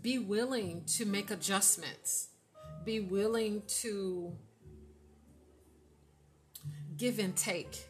be 0.00 0.18
willing 0.18 0.84
to 0.96 1.04
make 1.04 1.30
adjustments 1.30 2.28
be 2.84 3.00
willing 3.00 3.62
to 3.66 4.32
give 6.98 7.18
and 7.18 7.34
take. 7.36 7.86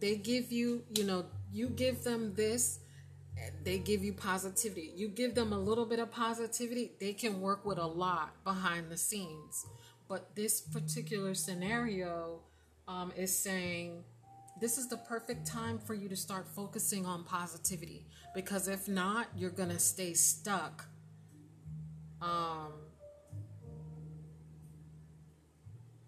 They 0.00 0.16
give 0.16 0.50
you, 0.50 0.82
you 0.96 1.04
know, 1.04 1.26
you 1.52 1.68
give 1.68 2.02
them 2.02 2.34
this, 2.34 2.80
they 3.64 3.78
give 3.78 4.02
you 4.02 4.12
positivity. 4.12 4.92
You 4.96 5.08
give 5.08 5.34
them 5.34 5.52
a 5.52 5.58
little 5.58 5.86
bit 5.86 5.98
of 5.98 6.10
positivity, 6.10 6.92
they 6.98 7.12
can 7.12 7.40
work 7.40 7.64
with 7.64 7.78
a 7.78 7.86
lot 7.86 8.42
behind 8.44 8.90
the 8.90 8.96
scenes. 8.96 9.66
But 10.08 10.34
this 10.34 10.60
particular 10.60 11.34
scenario 11.34 12.40
um, 12.88 13.12
is 13.16 13.36
saying 13.36 14.02
this 14.60 14.76
is 14.76 14.88
the 14.88 14.96
perfect 14.96 15.46
time 15.46 15.78
for 15.78 15.94
you 15.94 16.08
to 16.08 16.16
start 16.16 16.46
focusing 16.48 17.06
on 17.06 17.24
positivity 17.24 18.06
because 18.34 18.68
if 18.68 18.88
not, 18.88 19.28
you're 19.36 19.50
going 19.50 19.70
to 19.70 19.78
stay 19.78 20.14
stuck. 20.14 20.86
Um, 22.20 22.72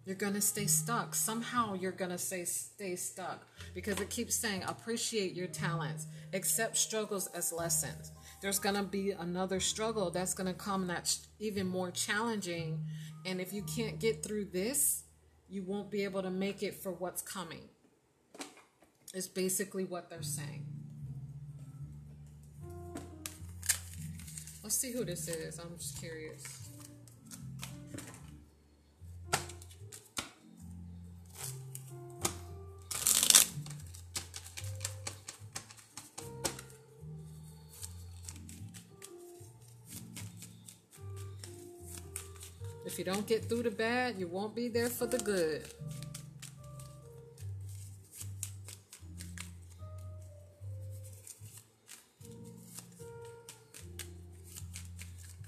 You're 0.04 0.16
going 0.16 0.34
to 0.34 0.40
stay 0.40 0.66
stuck. 0.66 1.14
Somehow 1.14 1.74
you're 1.74 1.92
going 1.92 2.10
to 2.10 2.18
stay, 2.18 2.44
stay 2.44 2.96
stuck 2.96 3.46
because 3.74 4.00
it 4.00 4.10
keeps 4.10 4.34
saying 4.34 4.64
appreciate 4.64 5.34
your 5.34 5.46
talents, 5.46 6.06
accept 6.32 6.76
struggles 6.76 7.28
as 7.28 7.52
lessons. 7.52 8.10
There's 8.40 8.58
going 8.58 8.74
to 8.74 8.82
be 8.82 9.12
another 9.12 9.60
struggle 9.60 10.10
that's 10.10 10.34
going 10.34 10.48
to 10.48 10.54
come 10.54 10.88
that's 10.88 11.28
even 11.38 11.68
more 11.68 11.92
challenging. 11.92 12.80
And 13.24 13.40
if 13.40 13.52
you 13.52 13.62
can't 13.62 14.00
get 14.00 14.24
through 14.24 14.46
this, 14.46 15.04
you 15.48 15.62
won't 15.62 15.90
be 15.90 16.02
able 16.02 16.22
to 16.22 16.30
make 16.30 16.64
it 16.64 16.74
for 16.74 16.90
what's 16.90 17.22
coming. 17.22 17.68
It's 19.14 19.28
basically 19.28 19.84
what 19.84 20.10
they're 20.10 20.22
saying. 20.22 20.66
Let's 24.64 24.76
see 24.76 24.92
who 24.92 25.04
this 25.04 25.28
is. 25.28 25.58
I'm 25.58 25.76
just 25.76 26.00
curious. 26.00 26.61
If 42.84 42.98
you 42.98 43.04
don't 43.04 43.26
get 43.26 43.48
through 43.48 43.62
the 43.62 43.70
bad, 43.70 44.16
you 44.18 44.26
won't 44.26 44.54
be 44.54 44.68
there 44.68 44.88
for 44.88 45.06
the 45.06 45.18
good. 45.18 45.68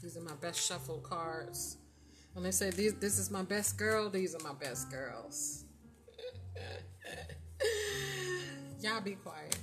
These 0.01 0.17
are 0.17 0.21
my 0.21 0.35
best 0.41 0.65
shuffle 0.65 0.99
cards. 0.99 1.79
When 2.35 2.45
they 2.45 2.53
say 2.53 2.71
these, 2.71 2.95
this 2.95 3.19
is 3.19 3.31
my 3.31 3.43
best 3.43 3.79
girl, 3.79 4.11
these 4.11 4.35
are 4.35 4.43
my 4.43 4.55
best 4.55 4.91
girls. 4.91 5.65
Y'all 8.81 9.01
be 9.01 9.15
quiet. 9.15 9.57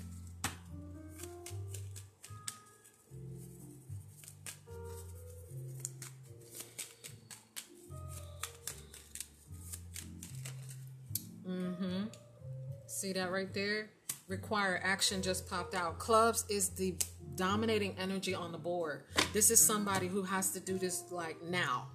See 13.11 13.19
that 13.19 13.29
right 13.29 13.53
there? 13.53 13.89
Require 14.29 14.79
action 14.85 15.21
just 15.21 15.49
popped 15.49 15.75
out. 15.75 15.99
Clubs 15.99 16.45
is 16.49 16.69
the 16.69 16.95
dominating 17.35 17.93
energy 17.99 18.33
on 18.33 18.53
the 18.53 18.57
board. 18.57 19.03
This 19.33 19.51
is 19.51 19.59
somebody 19.59 20.07
who 20.07 20.23
has 20.23 20.51
to 20.51 20.61
do 20.61 20.77
this 20.77 21.03
like 21.11 21.35
now. 21.43 21.87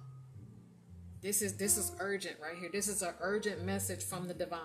This 1.23 1.41
is 1.41 1.57
this 1.57 1.75
is 1.75 1.91
urgent 1.99 2.35
right 2.39 2.55
here. 2.59 2.69
This 2.71 2.87
is 2.87 3.01
an 3.01 3.15
urgent 3.19 3.65
message 3.65 4.03
from 4.03 4.27
the 4.27 4.35
divine. 4.35 4.59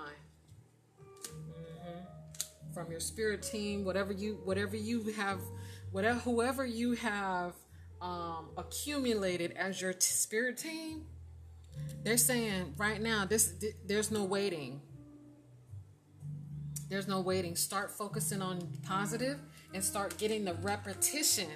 Mm-hmm. 1.00 2.74
From 2.74 2.90
your 2.90 3.00
spirit 3.00 3.42
team, 3.42 3.82
whatever 3.82 4.12
you 4.12 4.38
whatever 4.44 4.76
you 4.76 5.04
have, 5.16 5.40
whatever 5.90 6.18
whoever 6.18 6.66
you 6.66 6.92
have 6.92 7.54
um, 8.02 8.50
accumulated 8.58 9.52
as 9.52 9.80
your 9.80 9.94
t- 9.94 10.00
spirit 10.00 10.58
team 10.58 11.06
they're 12.04 12.16
saying 12.16 12.74
right 12.76 13.00
now 13.00 13.24
this 13.24 13.54
there's 13.86 14.10
no 14.10 14.24
waiting. 14.24 14.80
There's 16.88 17.08
no 17.08 17.20
waiting. 17.20 17.56
Start 17.56 17.90
focusing 17.90 18.42
on 18.42 18.66
positive 18.84 19.38
and 19.74 19.82
start 19.82 20.16
getting 20.18 20.44
the 20.44 20.54
repetition 20.54 21.48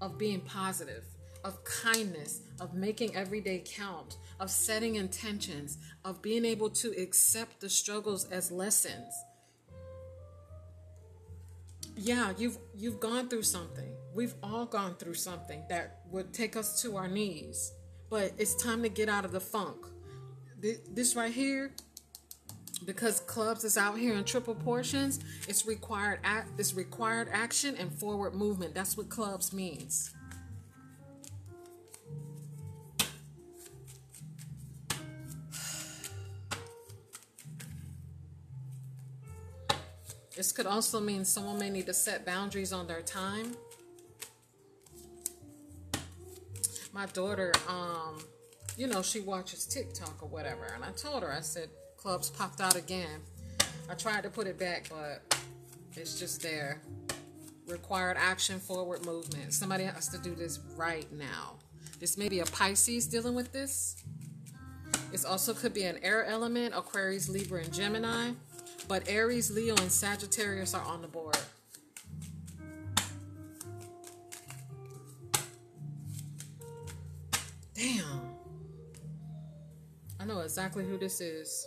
of 0.00 0.18
being 0.18 0.40
positive, 0.40 1.04
of 1.44 1.62
kindness, 1.64 2.40
of 2.60 2.74
making 2.74 3.14
every 3.14 3.40
day 3.40 3.62
count, 3.64 4.16
of 4.40 4.50
setting 4.50 4.96
intentions, 4.96 5.78
of 6.04 6.22
being 6.22 6.44
able 6.44 6.70
to 6.70 6.90
accept 7.00 7.60
the 7.60 7.68
struggles 7.68 8.24
as 8.30 8.50
lessons. 8.50 9.12
Yeah, 11.96 12.32
you've 12.38 12.58
you've 12.74 13.00
gone 13.00 13.28
through 13.28 13.42
something. 13.42 13.92
We've 14.14 14.34
all 14.42 14.64
gone 14.64 14.96
through 14.96 15.14
something 15.14 15.62
that 15.68 16.00
would 16.10 16.32
take 16.32 16.56
us 16.56 16.80
to 16.82 16.96
our 16.96 17.08
knees 17.08 17.72
but 18.10 18.32
it's 18.36 18.54
time 18.54 18.82
to 18.82 18.88
get 18.88 19.08
out 19.08 19.24
of 19.24 19.30
the 19.30 19.40
funk. 19.40 19.86
This 20.60 21.16
right 21.16 21.32
here, 21.32 21.72
because 22.84 23.20
clubs 23.20 23.64
is 23.64 23.76
out 23.76 23.98
here 23.98 24.14
in 24.14 24.24
triple 24.24 24.54
portions, 24.54 25.20
it's 25.48 25.66
required 25.66 26.20
act, 26.24 26.48
it's 26.58 26.74
required 26.74 27.28
action 27.32 27.76
and 27.76 27.92
forward 27.92 28.34
movement. 28.34 28.74
That's 28.74 28.96
what 28.96 29.08
clubs 29.08 29.52
means. 29.52 30.10
This 40.36 40.52
could 40.52 40.66
also 40.66 41.00
mean 41.00 41.26
someone 41.26 41.58
may 41.58 41.68
need 41.68 41.84
to 41.84 41.92
set 41.92 42.24
boundaries 42.24 42.72
on 42.72 42.86
their 42.86 43.02
time. 43.02 43.54
My 46.94 47.04
daughter, 47.06 47.52
um, 47.68 48.18
you 48.76 48.86
know, 48.86 49.02
she 49.02 49.20
watches 49.20 49.66
TikTok 49.66 50.22
or 50.22 50.28
whatever, 50.28 50.64
and 50.74 50.82
I 50.82 50.92
told 50.92 51.22
her, 51.24 51.30
I 51.30 51.40
said, 51.40 51.68
clubs 52.00 52.30
popped 52.30 52.60
out 52.60 52.76
again. 52.76 53.20
I 53.90 53.94
tried 53.94 54.22
to 54.22 54.30
put 54.30 54.46
it 54.46 54.58
back, 54.58 54.88
but 54.88 55.36
it's 55.94 56.18
just 56.18 56.42
there. 56.42 56.80
Required 57.68 58.16
action, 58.18 58.58
forward 58.58 59.04
movement. 59.04 59.52
Somebody 59.52 59.84
has 59.84 60.08
to 60.08 60.18
do 60.18 60.34
this 60.34 60.60
right 60.76 61.10
now. 61.12 61.58
This 61.98 62.16
may 62.16 62.30
be 62.30 62.40
a 62.40 62.46
Pisces 62.46 63.06
dealing 63.06 63.34
with 63.34 63.52
this. 63.52 64.02
This 65.12 65.24
also 65.24 65.52
could 65.52 65.74
be 65.74 65.82
an 65.82 65.98
air 66.02 66.24
element, 66.24 66.74
Aquarius, 66.74 67.28
Libra, 67.28 67.62
and 67.62 67.72
Gemini. 67.72 68.30
But 68.88 69.06
Aries, 69.06 69.50
Leo, 69.50 69.76
and 69.76 69.92
Sagittarius 69.92 70.72
are 70.72 70.84
on 70.84 71.02
the 71.02 71.08
board. 71.08 71.36
Damn. 77.74 78.20
I 80.18 80.24
know 80.24 80.40
exactly 80.40 80.84
who 80.84 80.96
this 80.96 81.20
is. 81.20 81.66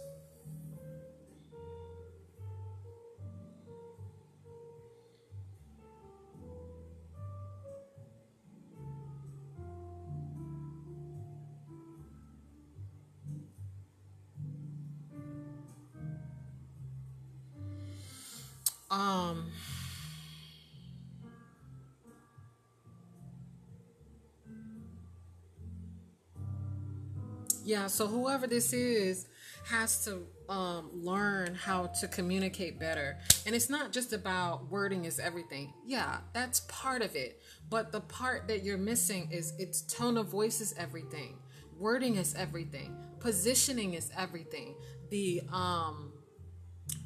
Yeah, 27.73 27.87
so 27.87 28.05
whoever 28.05 28.45
this 28.45 28.71
is 28.71 29.25
has 29.65 30.05
to 30.05 30.27
um, 30.47 30.91
learn 30.93 31.55
how 31.55 31.87
to 31.87 32.07
communicate 32.07 32.79
better. 32.79 33.17
And 33.47 33.55
it's 33.55 33.67
not 33.67 33.91
just 33.91 34.13
about 34.13 34.69
wording 34.69 35.05
is 35.05 35.17
everything. 35.17 35.73
Yeah, 35.83 36.19
that's 36.33 36.59
part 36.67 37.01
of 37.01 37.15
it. 37.15 37.41
But 37.71 37.91
the 37.91 38.01
part 38.01 38.47
that 38.49 38.63
you're 38.63 38.77
missing 38.77 39.29
is 39.31 39.53
its 39.57 39.81
tone 39.81 40.17
of 40.17 40.27
voice 40.27 40.61
is 40.61 40.75
everything. 40.77 41.39
Wording 41.79 42.17
is 42.17 42.35
everything. 42.35 42.95
Positioning 43.19 43.95
is 43.95 44.11
everything. 44.15 44.75
The 45.09 45.41
um 45.51 46.13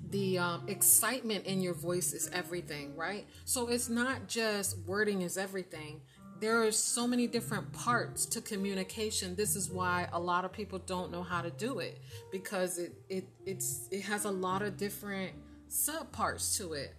the 0.10 0.38
um, 0.38 0.63
excitement 0.67 1.45
in 1.45 1.62
your 1.62 1.73
voice 1.73 2.13
is 2.13 2.30
everything, 2.32 2.95
right? 2.95 3.25
So 3.45 3.67
it's 3.67 3.89
not 3.89 4.27
just 4.27 4.77
wording 4.86 5.21
is 5.21 5.38
everything. 5.38 6.01
There 6.39 6.62
are 6.63 6.71
so 6.71 7.08
many 7.08 7.26
different 7.26 7.71
parts 7.73 8.26
to 8.28 8.41
communication. 8.41 9.36
This 9.36 9.56
is 9.56 9.71
why 9.71 10.08
a 10.13 10.19
lot 10.19 10.45
of 10.45 10.52
people 10.52 10.80
don't 10.80 11.12
know 11.12 11.23
how 11.23 11.41
to 11.41 11.50
do 11.50 11.80
it 11.80 12.00
because 12.32 12.78
it 12.78 12.93
it 13.10 13.28
it's 13.45 13.88
it 13.91 14.02
has 14.02 14.26
a 14.26 14.32
lot 14.32 14.62
of 14.62 14.78
different 14.78 15.32
subparts 15.69 16.58
to 16.58 16.73
it. 16.73 16.93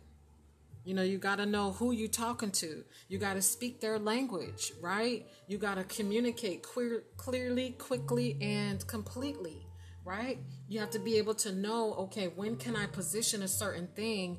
You 0.84 0.94
know, 0.94 1.02
you 1.02 1.18
got 1.18 1.36
to 1.36 1.46
know 1.46 1.72
who 1.72 1.92
you're 1.92 2.08
talking 2.08 2.50
to. 2.52 2.82
You 3.08 3.18
got 3.18 3.34
to 3.34 3.42
speak 3.42 3.80
their 3.80 3.98
language, 3.98 4.72
right? 4.80 5.26
You 5.46 5.58
got 5.58 5.74
to 5.74 5.84
communicate 5.84 6.62
queer, 6.62 7.04
clearly, 7.16 7.70
quickly, 7.78 8.38
and 8.40 8.84
completely 8.86 9.68
right? 10.08 10.38
You 10.68 10.80
have 10.80 10.90
to 10.90 10.98
be 10.98 11.18
able 11.18 11.34
to 11.34 11.52
know, 11.52 11.92
okay, 11.94 12.28
when 12.28 12.56
can 12.56 12.74
I 12.74 12.86
position 12.86 13.42
a 13.42 13.48
certain 13.48 13.88
thing 13.88 14.38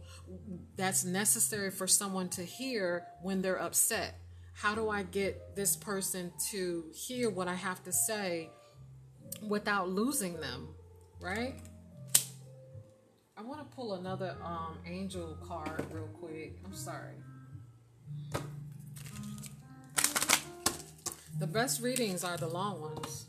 that's 0.75 1.05
necessary 1.05 1.69
for 1.69 1.85
someone 1.85 2.27
to 2.29 2.41
hear 2.41 3.05
when 3.21 3.43
they're 3.43 3.61
upset? 3.61 4.15
How 4.59 4.75
do 4.75 4.89
I 4.89 5.03
get 5.03 5.55
this 5.55 5.77
person 5.77 6.33
to 6.51 6.83
hear 6.93 7.29
what 7.29 7.47
I 7.47 7.55
have 7.55 7.81
to 7.85 7.93
say 7.93 8.49
without 9.47 9.87
losing 9.87 10.37
them, 10.41 10.67
right? 11.21 11.55
I 13.37 13.41
want 13.41 13.61
to 13.61 13.73
pull 13.73 13.93
another 13.93 14.35
um, 14.43 14.77
angel 14.85 15.37
card 15.47 15.85
real 15.93 16.09
quick. 16.19 16.59
I'm 16.65 16.73
sorry. 16.73 17.15
The 21.39 21.47
best 21.47 21.81
readings 21.81 22.25
are 22.25 22.35
the 22.35 22.49
long 22.49 22.81
ones. 22.81 23.27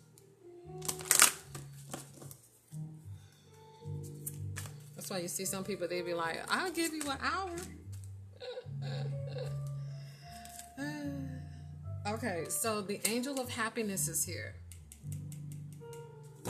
That's 4.97 5.09
why 5.09 5.19
you 5.19 5.29
see 5.29 5.45
some 5.45 5.62
people, 5.62 5.87
they 5.87 6.03
be 6.03 6.12
like, 6.12 6.40
I'll 6.49 6.73
give 6.73 6.93
you 6.93 7.09
an 7.09 7.19
hour. 7.23 7.55
okay, 12.07 12.45
so 12.49 12.81
the 12.81 13.01
angel 13.09 13.41
of 13.41 13.49
happiness 13.49 14.09
is 14.09 14.25
here. 14.25 14.55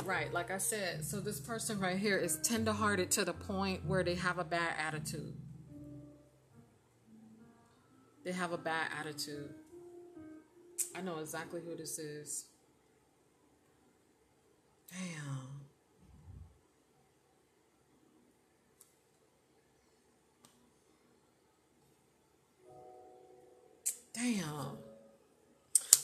Right, 0.04 0.32
like 0.32 0.50
I 0.50 0.58
said, 0.58 1.04
so 1.04 1.20
this 1.20 1.40
person 1.40 1.78
right 1.80 1.98
here 1.98 2.16
is 2.16 2.38
tenderhearted 2.38 3.10
to 3.12 3.24
the 3.24 3.32
point 3.32 3.84
where 3.84 4.02
they 4.02 4.14
have 4.14 4.38
a 4.38 4.44
bad 4.44 4.74
attitude. 4.78 5.34
They 8.24 8.32
have 8.32 8.52
a 8.52 8.58
bad 8.58 8.88
attitude. 8.98 9.50
I 10.94 11.00
know 11.00 11.18
exactly 11.18 11.60
who 11.64 11.76
this 11.76 11.98
is. 11.98 12.46
Damn. 14.90 15.59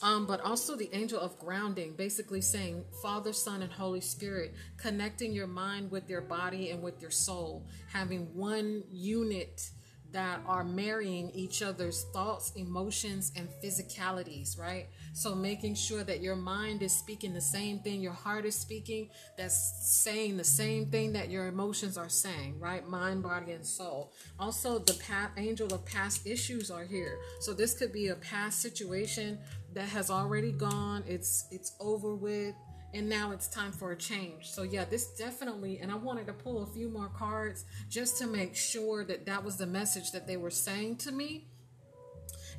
Um, 0.07 0.25
but 0.25 0.41
also 0.43 0.77
the 0.77 0.89
angel 0.95 1.19
of 1.19 1.37
grounding, 1.37 1.95
basically 1.95 2.41
saying 2.41 2.85
Father, 3.03 3.33
Son, 3.33 3.61
and 3.63 3.73
Holy 3.73 4.01
Spirit, 4.01 4.55
connecting 4.77 5.33
your 5.33 5.49
mind 5.49 5.91
with 5.91 6.09
your 6.09 6.21
body 6.21 6.71
and 6.71 6.81
with 6.81 7.03
your 7.03 7.11
soul, 7.11 7.67
having 7.93 8.33
one 8.33 8.85
unit 8.93 9.69
that 10.13 10.41
are 10.47 10.65
marrying 10.65 11.31
each 11.35 11.61
other's 11.61 12.05
thoughts, 12.13 12.53
emotions, 12.57 13.33
and 13.37 13.49
physicalities, 13.63 14.59
right? 14.59 14.87
So 15.13 15.35
making 15.35 15.75
sure 15.75 16.05
that 16.05 16.21
your 16.21 16.37
mind 16.37 16.83
is 16.83 16.93
speaking 16.93 17.35
the 17.35 17.41
same 17.41 17.81
thing, 17.81 18.01
your 18.01 18.13
heart 18.13 18.45
is 18.45 18.55
speaking, 18.55 19.11
that's 19.37 20.03
saying 20.03 20.37
the 20.37 20.45
same 20.45 20.87
thing 20.87 21.13
that 21.15 21.31
your 21.31 21.49
emotions 21.49 21.99
are 21.99 22.09
saying, 22.09 22.61
right? 22.61 22.87
Mind, 22.89 23.23
body, 23.23 23.53
and 23.53 23.67
soul. 23.67 24.13
Also, 24.39 24.79
the 24.79 24.95
path, 24.95 25.31
angel 25.37 25.73
of 25.75 25.85
past 25.85 26.27
issues 26.27 26.71
are 26.71 26.85
here. 26.85 27.19
So 27.41 27.53
this 27.53 27.75
could 27.75 27.93
be 27.93 28.09
a 28.09 28.15
past 28.17 28.61
situation 28.61 29.39
that 29.77 29.89
has 29.91 30.11
already 30.11 30.53
gone. 30.53 31.05
It's 31.07 31.47
it's 31.51 31.77
over 31.79 32.15
with 32.15 32.55
and 32.95 33.09
now 33.11 33.31
it's 33.31 33.47
time 33.47 33.73
for 33.73 33.93
a 33.93 33.97
change. 33.97 34.51
So 34.51 34.63
yeah, 34.63 34.87
this 34.87 35.09
definitely, 35.19 35.81
and 35.81 35.93
I 35.93 35.97
wanted 35.97 36.27
to 36.29 36.33
pull 36.33 36.63
a 36.63 36.67
few 36.67 36.89
more 36.89 37.11
cards 37.11 37.67
just 37.91 38.17
to 38.19 38.27
make 38.27 38.57
sure 38.57 39.05
that 39.05 39.27
that 39.27 39.45
was 39.45 39.57
the 39.59 39.67
message 39.67 40.13
that 40.13 40.27
they 40.27 40.39
were 40.39 40.51
saying 40.51 40.97
to 40.99 41.13
me. 41.13 41.49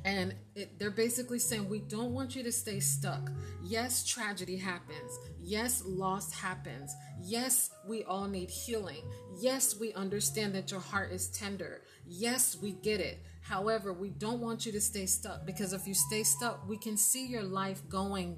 And 0.04 0.32
it, 0.54 0.78
they're 0.78 0.92
basically 0.92 1.40
saying, 1.40 1.68
we 1.68 1.80
don't 1.80 2.14
want 2.14 2.36
you 2.36 2.44
to 2.44 2.52
stay 2.52 2.78
stuck. 2.78 3.32
Yes, 3.64 4.06
tragedy 4.06 4.56
happens. 4.56 5.18
Yes, 5.40 5.82
loss 5.84 6.32
happens. 6.32 6.94
Yes, 7.20 7.70
we 7.84 8.04
all 8.04 8.28
need 8.28 8.48
healing. 8.48 9.02
Yes, 9.40 9.76
we 9.80 9.92
understand 9.94 10.54
that 10.54 10.70
your 10.70 10.78
heart 10.78 11.10
is 11.10 11.26
tender. 11.30 11.82
Yes, 12.06 12.56
we 12.62 12.72
get 12.72 13.00
it. 13.00 13.24
However, 13.48 13.94
we 13.94 14.10
don't 14.10 14.40
want 14.40 14.66
you 14.66 14.72
to 14.72 14.80
stay 14.80 15.06
stuck 15.06 15.46
because 15.46 15.72
if 15.72 15.86
you 15.86 15.94
stay 15.94 16.22
stuck, 16.22 16.68
we 16.68 16.76
can 16.76 16.98
see 16.98 17.26
your 17.26 17.42
life 17.42 17.82
going 17.88 18.36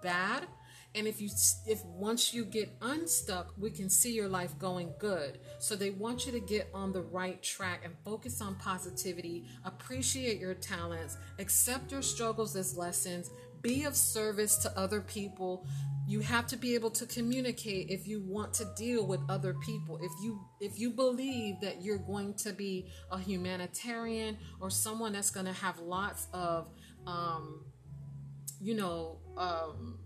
bad. 0.00 0.46
And 0.94 1.06
if 1.06 1.20
you 1.20 1.28
if 1.66 1.84
once 1.84 2.32
you 2.32 2.44
get 2.44 2.74
unstuck 2.80 3.52
we 3.58 3.70
can 3.70 3.90
see 3.90 4.14
your 4.14 4.28
life 4.28 4.58
going 4.58 4.94
good. 4.98 5.38
So 5.58 5.76
they 5.76 5.90
want 5.90 6.24
you 6.24 6.32
to 6.32 6.40
get 6.40 6.70
on 6.72 6.92
the 6.92 7.02
right 7.02 7.42
track 7.42 7.82
and 7.84 7.94
focus 8.04 8.40
on 8.40 8.54
positivity 8.54 9.44
appreciate 9.64 10.40
your 10.40 10.54
talents 10.54 11.18
accept 11.38 11.92
your 11.92 12.00
struggles 12.00 12.56
as 12.56 12.76
lessons 12.76 13.30
be 13.62 13.84
of 13.84 13.96
service 13.96 14.56
to 14.56 14.78
other 14.78 15.00
people 15.00 15.66
you 16.06 16.20
have 16.20 16.46
to 16.46 16.56
be 16.56 16.74
able 16.74 16.90
to 16.90 17.04
communicate 17.06 17.90
if 17.90 18.08
you 18.08 18.20
want 18.20 18.54
to 18.54 18.64
deal 18.76 19.06
with 19.06 19.20
other 19.28 19.54
people 19.54 19.98
if 20.02 20.12
you 20.22 20.40
if 20.60 20.78
you 20.78 20.90
believe 20.90 21.60
that 21.60 21.82
you're 21.82 21.98
going 21.98 22.34
to 22.34 22.52
be 22.52 22.88
a 23.10 23.18
humanitarian 23.18 24.36
or 24.60 24.70
someone 24.70 25.12
that's 25.12 25.30
going 25.30 25.46
to 25.46 25.52
have 25.52 25.78
lots 25.78 26.28
of 26.32 26.68
um 27.06 27.64
you 28.60 28.74
know 28.74 29.18
um 29.36 29.98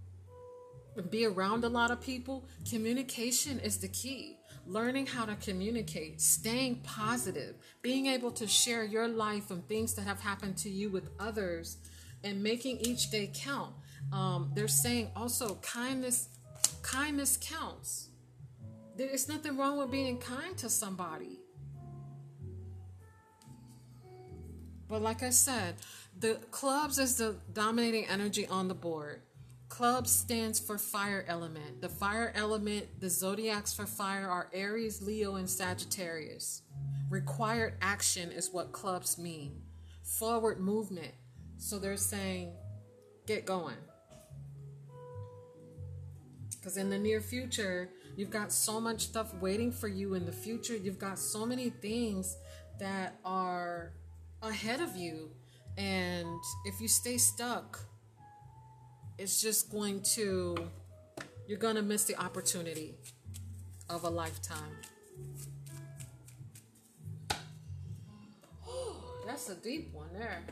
be 1.11 1.25
around 1.25 1.65
a 1.65 1.69
lot 1.69 1.91
of 1.91 2.01
people, 2.01 2.47
communication 2.69 3.59
is 3.61 3.79
the 3.79 3.89
key. 3.89 4.39
Learning 4.67 5.07
how 5.07 5.25
to 5.25 5.35
communicate, 5.37 6.21
staying 6.21 6.77
positive, 6.85 7.57
being 7.81 8.07
able 8.07 8.31
to 8.31 8.47
share 8.47 8.85
your 8.85 9.09
life 9.09 9.51
and 9.51 9.67
things 9.67 9.95
that 9.95 10.03
have 10.03 10.21
happened 10.21 10.57
to 10.59 10.71
you 10.71 10.89
with 10.89 11.09
others, 11.19 11.79
and 12.25 12.43
making 12.43 12.79
each 12.79 13.11
day 13.11 13.31
count. 13.35 13.75
Um, 14.13 14.51
they're 14.55 14.69
saying 14.69 15.11
also 15.17 15.57
kindness, 15.57 16.29
kindness 16.83 17.39
counts. 17.41 18.09
There's 18.97 19.29
nothing 19.29 19.57
wrong 19.57 19.79
with 19.79 19.91
being 19.91 20.19
kind 20.19 20.57
to 20.59 20.69
somebody. 20.69 21.39
But 24.89 25.01
like 25.01 25.23
I 25.23 25.31
said, 25.31 25.77
the 26.19 26.35
clubs 26.51 26.99
is 26.99 27.17
the 27.17 27.37
dominating 27.53 28.07
energy 28.07 28.47
on 28.47 28.69
the 28.69 28.75
board. 28.75 29.23
Club 29.71 30.07
stands 30.07 30.61
for 30.61 30.77
fire 30.77 31.25
element. 31.27 31.81
The 31.81 31.89
fire 31.89 32.31
element, 32.37 33.01
the 33.01 33.09
zodiacs 33.09 33.73
for 33.73 33.87
fire 33.87 34.29
are 34.29 34.51
Aries, 34.53 35.01
Leo, 35.01 35.37
and 35.37 35.49
Sagittarius. 35.49 36.61
Required 37.09 37.75
action 37.81 38.31
is 38.31 38.53
what 38.53 38.73
clubs 38.73 39.17
mean. 39.17 39.63
Forward 40.03 40.61
movement. 40.61 41.15
So 41.63 41.79
they're 41.79 41.97
saying, 41.97 42.53
get 43.25 43.47
going. 43.47 43.77
Because 46.51 46.77
in 46.77 46.91
the 46.91 46.99
near 46.99 47.21
future, 47.21 47.89
you've 48.17 48.31
got 48.31 48.53
so 48.53 48.81
much 48.81 49.03
stuff 49.03 49.33
waiting 49.35 49.71
for 49.71 49.87
you 49.87 50.15
in 50.15 50.27
the 50.27 50.33
future. 50.33 50.77
You've 50.77 50.99
got 50.99 51.21
so 51.21 51.47
many 51.47 51.71
things 51.71 52.37
that 52.81 53.17
are 53.25 53.93
ahead 54.43 54.81
of 54.81 54.97
you. 54.97 55.31
And 55.79 56.41
if 56.65 56.81
you 56.81 56.89
stay 56.89 57.17
stuck, 57.17 57.79
it's 59.17 59.41
just 59.41 59.71
going 59.71 60.03
to, 60.17 60.57
you're 61.47 61.59
going 61.59 61.77
to 61.77 61.83
miss 61.83 62.03
the 62.03 62.17
opportunity 62.17 62.97
of 63.89 64.03
a 64.03 64.11
lifetime. 64.11 64.79
That's 69.27 69.49
a 69.49 69.55
deep 69.55 69.95
one 69.95 70.13
there. 70.13 70.43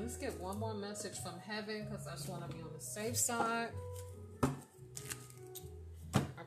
Let's 0.00 0.16
get 0.16 0.38
one 0.40 0.58
more 0.60 0.74
message 0.74 1.18
from 1.18 1.34
heaven 1.40 1.86
because 1.90 2.06
I 2.06 2.12
just 2.12 2.28
want 2.28 2.48
to 2.48 2.56
be 2.56 2.62
on 2.62 2.70
the 2.72 2.80
safe 2.80 3.16
side. 3.16 3.70
I 4.44 4.48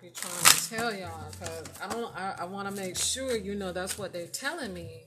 be 0.02 0.10
trying 0.10 0.44
to 0.44 0.70
tell 0.70 0.94
y'all 0.96 1.30
because 1.32 1.64
I 1.82 1.90
don't. 1.92 2.16
I, 2.16 2.36
I 2.40 2.46
want 2.46 2.70
to 2.70 2.74
make 2.74 2.96
sure 2.96 3.36
you 3.36 3.56
know 3.56 3.74
that's 3.74 3.98
what 3.98 4.14
they're 4.14 4.28
telling 4.28 4.74
me. 4.74 5.04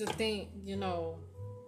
Used 0.00 0.10
to 0.10 0.16
think, 0.16 0.48
you 0.64 0.74
know, 0.74 1.18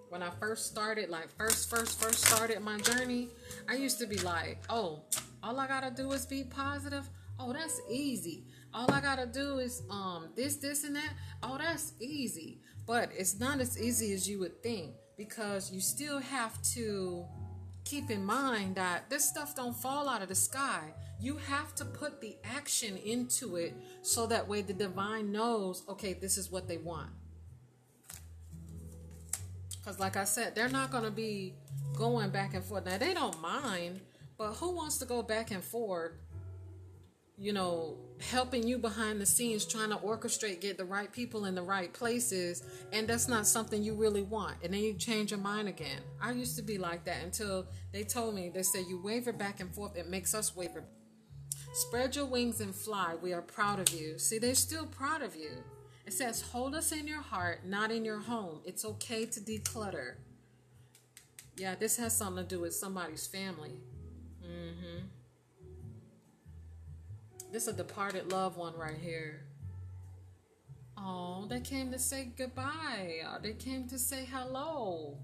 when 0.09 0.21
I 0.21 0.31
first 0.31 0.67
started, 0.67 1.11
like 1.11 1.29
first, 1.37 1.71
first, 1.71 2.01
first 2.01 2.25
started 2.25 2.61
my 2.61 2.79
journey, 2.79 3.29
I 3.69 3.75
used 3.75 4.01
to 4.01 4.07
be 4.07 4.19
like, 4.19 4.59
oh, 4.69 5.03
all 5.45 5.61
I 5.61 5.69
gotta 5.69 5.93
do 5.93 6.11
is 6.11 6.27
be 6.27 6.43
positive. 6.43 7.09
Oh, 7.39 7.53
that's 7.53 7.81
easy. 7.89 8.45
All 8.75 8.91
I 8.91 9.01
gotta 9.01 9.27
do 9.27 9.59
is 9.59 9.83
um 9.91 10.31
this, 10.35 10.57
this, 10.57 10.83
and 10.83 10.97
that. 10.97 11.13
Oh, 11.43 11.57
that's 11.59 11.93
easy. 12.01 12.63
But 12.85 13.11
it's 13.17 13.39
not 13.39 13.61
as 13.61 13.81
easy 13.81 14.13
as 14.13 14.29
you 14.29 14.41
would 14.41 14.61
think 14.61 14.95
because 15.17 15.71
you 15.71 15.81
still 15.81 16.19
have 16.19 16.61
to 16.75 17.25
keep 17.85 18.11
in 18.11 18.25
mind 18.25 18.75
that 18.75 19.09
this 19.09 19.25
stuff 19.29 19.55
don't 19.55 19.77
fall 19.77 20.09
out 20.09 20.23
of 20.23 20.29
the 20.29 20.35
sky. 20.35 20.95
You 21.21 21.37
have 21.37 21.77
to 21.77 21.85
put 21.85 22.21
the 22.21 22.37
action 22.43 22.97
into 22.97 23.55
it 23.55 23.75
so 24.03 24.27
that 24.27 24.49
way 24.49 24.63
the 24.63 24.73
divine 24.73 25.31
knows, 25.31 25.85
okay, 25.89 26.15
this 26.15 26.37
is 26.37 26.51
what 26.51 26.67
they 26.67 26.79
want. 26.79 27.11
Because, 29.87 30.01
like 30.01 30.17
I 30.17 30.25
said, 30.25 30.57
they're 30.57 30.69
not 30.69 30.91
going 30.91 31.05
to 31.05 31.13
be 31.13 31.55
going 31.97 32.31
back 32.31 32.55
and 32.55 32.65
forth. 32.65 32.87
Now, 32.87 32.99
they 32.99 33.15
don't 33.15 33.41
mind, 33.41 34.01
but 34.37 34.55
who 34.55 34.75
wants 34.75 34.99
to 34.99 35.05
go 35.05 35.23
back 35.23 35.53
and 35.53 35.63
forth, 35.63 36.11
you 37.39 37.53
know, 37.53 37.97
helping 38.21 38.67
you 38.67 38.79
behind 38.79 39.21
the 39.21 39.27
scenes, 39.27 39.65
trying 39.65 39.91
to 39.91 39.97
orchestrate, 39.99 40.61
get 40.61 40.77
the 40.77 40.85
right 40.85 41.13
people 41.13 41.45
in 41.45 41.55
the 41.55 41.63
right 41.63 41.93
places, 41.93 42.65
and 42.93 43.07
that's 43.07 43.29
not 43.29 43.47
something 43.47 43.81
you 43.81 43.95
really 43.95 44.23
want. 44.23 44.57
And 44.65 44.75
then 44.75 44.81
you 44.81 44.95
change 44.95 45.31
your 45.31 45.39
mind 45.39 45.69
again. 45.69 46.01
I 46.21 46.33
used 46.33 46.57
to 46.57 46.63
be 46.63 46.79
like 46.79 47.05
that 47.05 47.23
until 47.23 47.69
they 47.93 48.03
told 48.03 48.35
me, 48.35 48.49
they 48.49 48.65
said, 48.65 48.87
you 48.89 49.01
waver 49.01 49.33
back 49.33 49.61
and 49.61 49.73
forth, 49.73 49.97
it 49.97 50.09
makes 50.09 50.35
us 50.35 50.57
waver. 50.57 50.83
Spread 51.75 52.17
your 52.17 52.27
wings 52.27 52.61
and 52.61 52.75
fly. 52.75 53.15
We 53.23 53.33
are 53.33 53.43
proud 53.43 53.79
of 53.79 53.95
you. 53.95 54.19
See, 54.19 54.39
they're 54.39 54.57
still 54.57 54.87
proud 54.87 55.23
of 55.23 55.37
you. 55.37 55.63
It 56.07 56.13
says, 56.13 56.41
hold 56.41 56.75
us 56.75 56.93
in 56.93 57.09
your 57.09 57.21
heart, 57.21 57.67
not 57.67 57.91
in 57.91 58.05
your 58.05 58.21
home. 58.21 58.61
It's 58.65 58.85
okay 58.85 59.27
to 59.27 59.41
declutter. 59.41 60.15
Yeah, 61.57 61.75
this 61.75 61.97
has 61.97 62.17
something 62.17 62.45
to 62.45 62.49
do 62.49 62.61
with 62.61 62.75
somebody's 62.75 63.27
family. 63.27 63.73
Mm-hmm. 64.45 65.07
This 67.51 67.63
is 67.63 67.69
a 67.69 67.73
departed 67.73 68.31
loved 68.31 68.57
one 68.57 68.75
right 68.77 68.97
here. 68.97 69.41
Oh, 70.99 71.47
they 71.49 71.61
came 71.61 71.91
to 71.93 71.99
say 71.99 72.29
goodbye. 72.37 73.23
They 73.43 73.53
came 73.55 73.89
to 73.89 73.99
say 73.99 74.29
hello. 74.31 75.19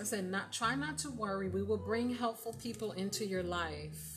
I 0.00 0.04
said, 0.04 0.24
not 0.30 0.52
try 0.52 0.74
not 0.74 0.98
to 0.98 1.10
worry. 1.10 1.48
We 1.48 1.62
will 1.62 1.78
bring 1.78 2.14
helpful 2.14 2.54
people 2.60 2.92
into 2.92 3.24
your 3.24 3.42
life. 3.42 4.13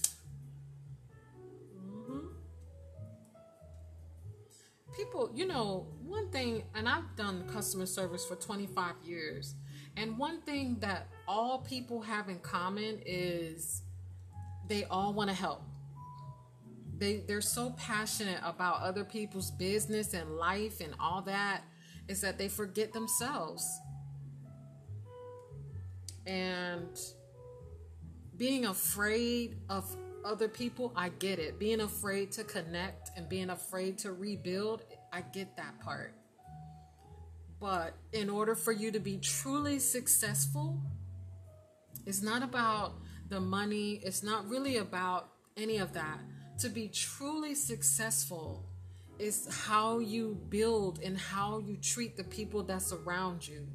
People, 4.97 5.31
you 5.33 5.45
know, 5.45 5.87
one 6.03 6.29
thing, 6.29 6.63
and 6.75 6.89
I've 6.89 7.15
done 7.15 7.47
customer 7.47 7.85
service 7.85 8.25
for 8.25 8.35
25 8.35 8.95
years, 9.03 9.55
and 9.95 10.17
one 10.17 10.41
thing 10.41 10.77
that 10.79 11.07
all 11.27 11.59
people 11.59 12.01
have 12.01 12.29
in 12.29 12.39
common 12.39 12.99
is 13.05 13.83
they 14.67 14.83
all 14.85 15.13
want 15.13 15.29
to 15.29 15.35
help. 15.35 15.61
They 16.97 17.23
they're 17.27 17.41
so 17.41 17.71
passionate 17.77 18.39
about 18.43 18.81
other 18.81 19.03
people's 19.03 19.51
business 19.51 20.13
and 20.13 20.37
life 20.37 20.81
and 20.81 20.95
all 20.99 21.21
that 21.23 21.61
is 22.07 22.21
that 22.21 22.37
they 22.37 22.47
forget 22.47 22.91
themselves. 22.91 23.63
And 26.25 26.97
being 28.35 28.65
afraid 28.65 29.57
of 29.69 29.95
other 30.27 30.49
people, 30.49 30.91
I 30.95 31.09
get 31.09 31.39
it. 31.39 31.57
Being 31.57 31.79
afraid 31.79 32.31
to 32.33 32.43
connect 32.43 33.11
and 33.15 33.27
being 33.29 33.49
afraid 33.49 33.97
to 33.99 34.11
rebuild, 34.11 34.83
I 35.11 35.21
get 35.21 35.55
that 35.55 35.79
part. 35.79 36.13
But 37.59 37.95
in 38.11 38.29
order 38.29 38.53
for 38.53 38.71
you 38.71 38.91
to 38.91 38.99
be 38.99 39.17
truly 39.17 39.79
successful, 39.79 40.79
it's 42.05 42.21
not 42.21 42.43
about 42.43 42.93
the 43.29 43.39
money, 43.39 44.01
it's 44.03 44.21
not 44.21 44.47
really 44.47 44.77
about 44.77 45.29
any 45.55 45.77
of 45.77 45.93
that. 45.93 46.19
To 46.59 46.69
be 46.69 46.89
truly 46.89 47.55
successful 47.55 48.65
is 49.19 49.47
how 49.65 49.99
you 49.99 50.37
build 50.49 50.99
and 51.03 51.17
how 51.17 51.59
you 51.59 51.77
treat 51.77 52.17
the 52.17 52.23
people 52.23 52.63
that 52.63 52.81
surround 52.81 53.47
you. 53.47 53.67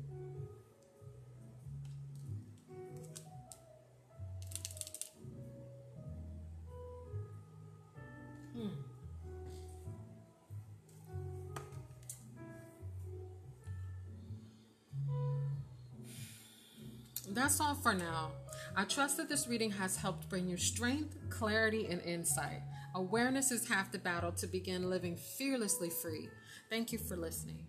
That's 17.34 17.60
all 17.60 17.74
for 17.74 17.94
now. 17.94 18.32
I 18.76 18.84
trust 18.84 19.16
that 19.16 19.30
this 19.30 19.48
reading 19.48 19.70
has 19.72 19.96
helped 19.96 20.28
bring 20.28 20.50
you 20.50 20.58
strength, 20.58 21.16
clarity, 21.30 21.86
and 21.86 22.02
insight. 22.02 22.60
Awareness 22.94 23.50
is 23.50 23.66
half 23.66 23.90
the 23.90 23.98
battle 23.98 24.32
to 24.32 24.46
begin 24.46 24.90
living 24.90 25.16
fearlessly 25.16 25.88
free. 25.88 26.28
Thank 26.68 26.92
you 26.92 26.98
for 26.98 27.16
listening. 27.16 27.66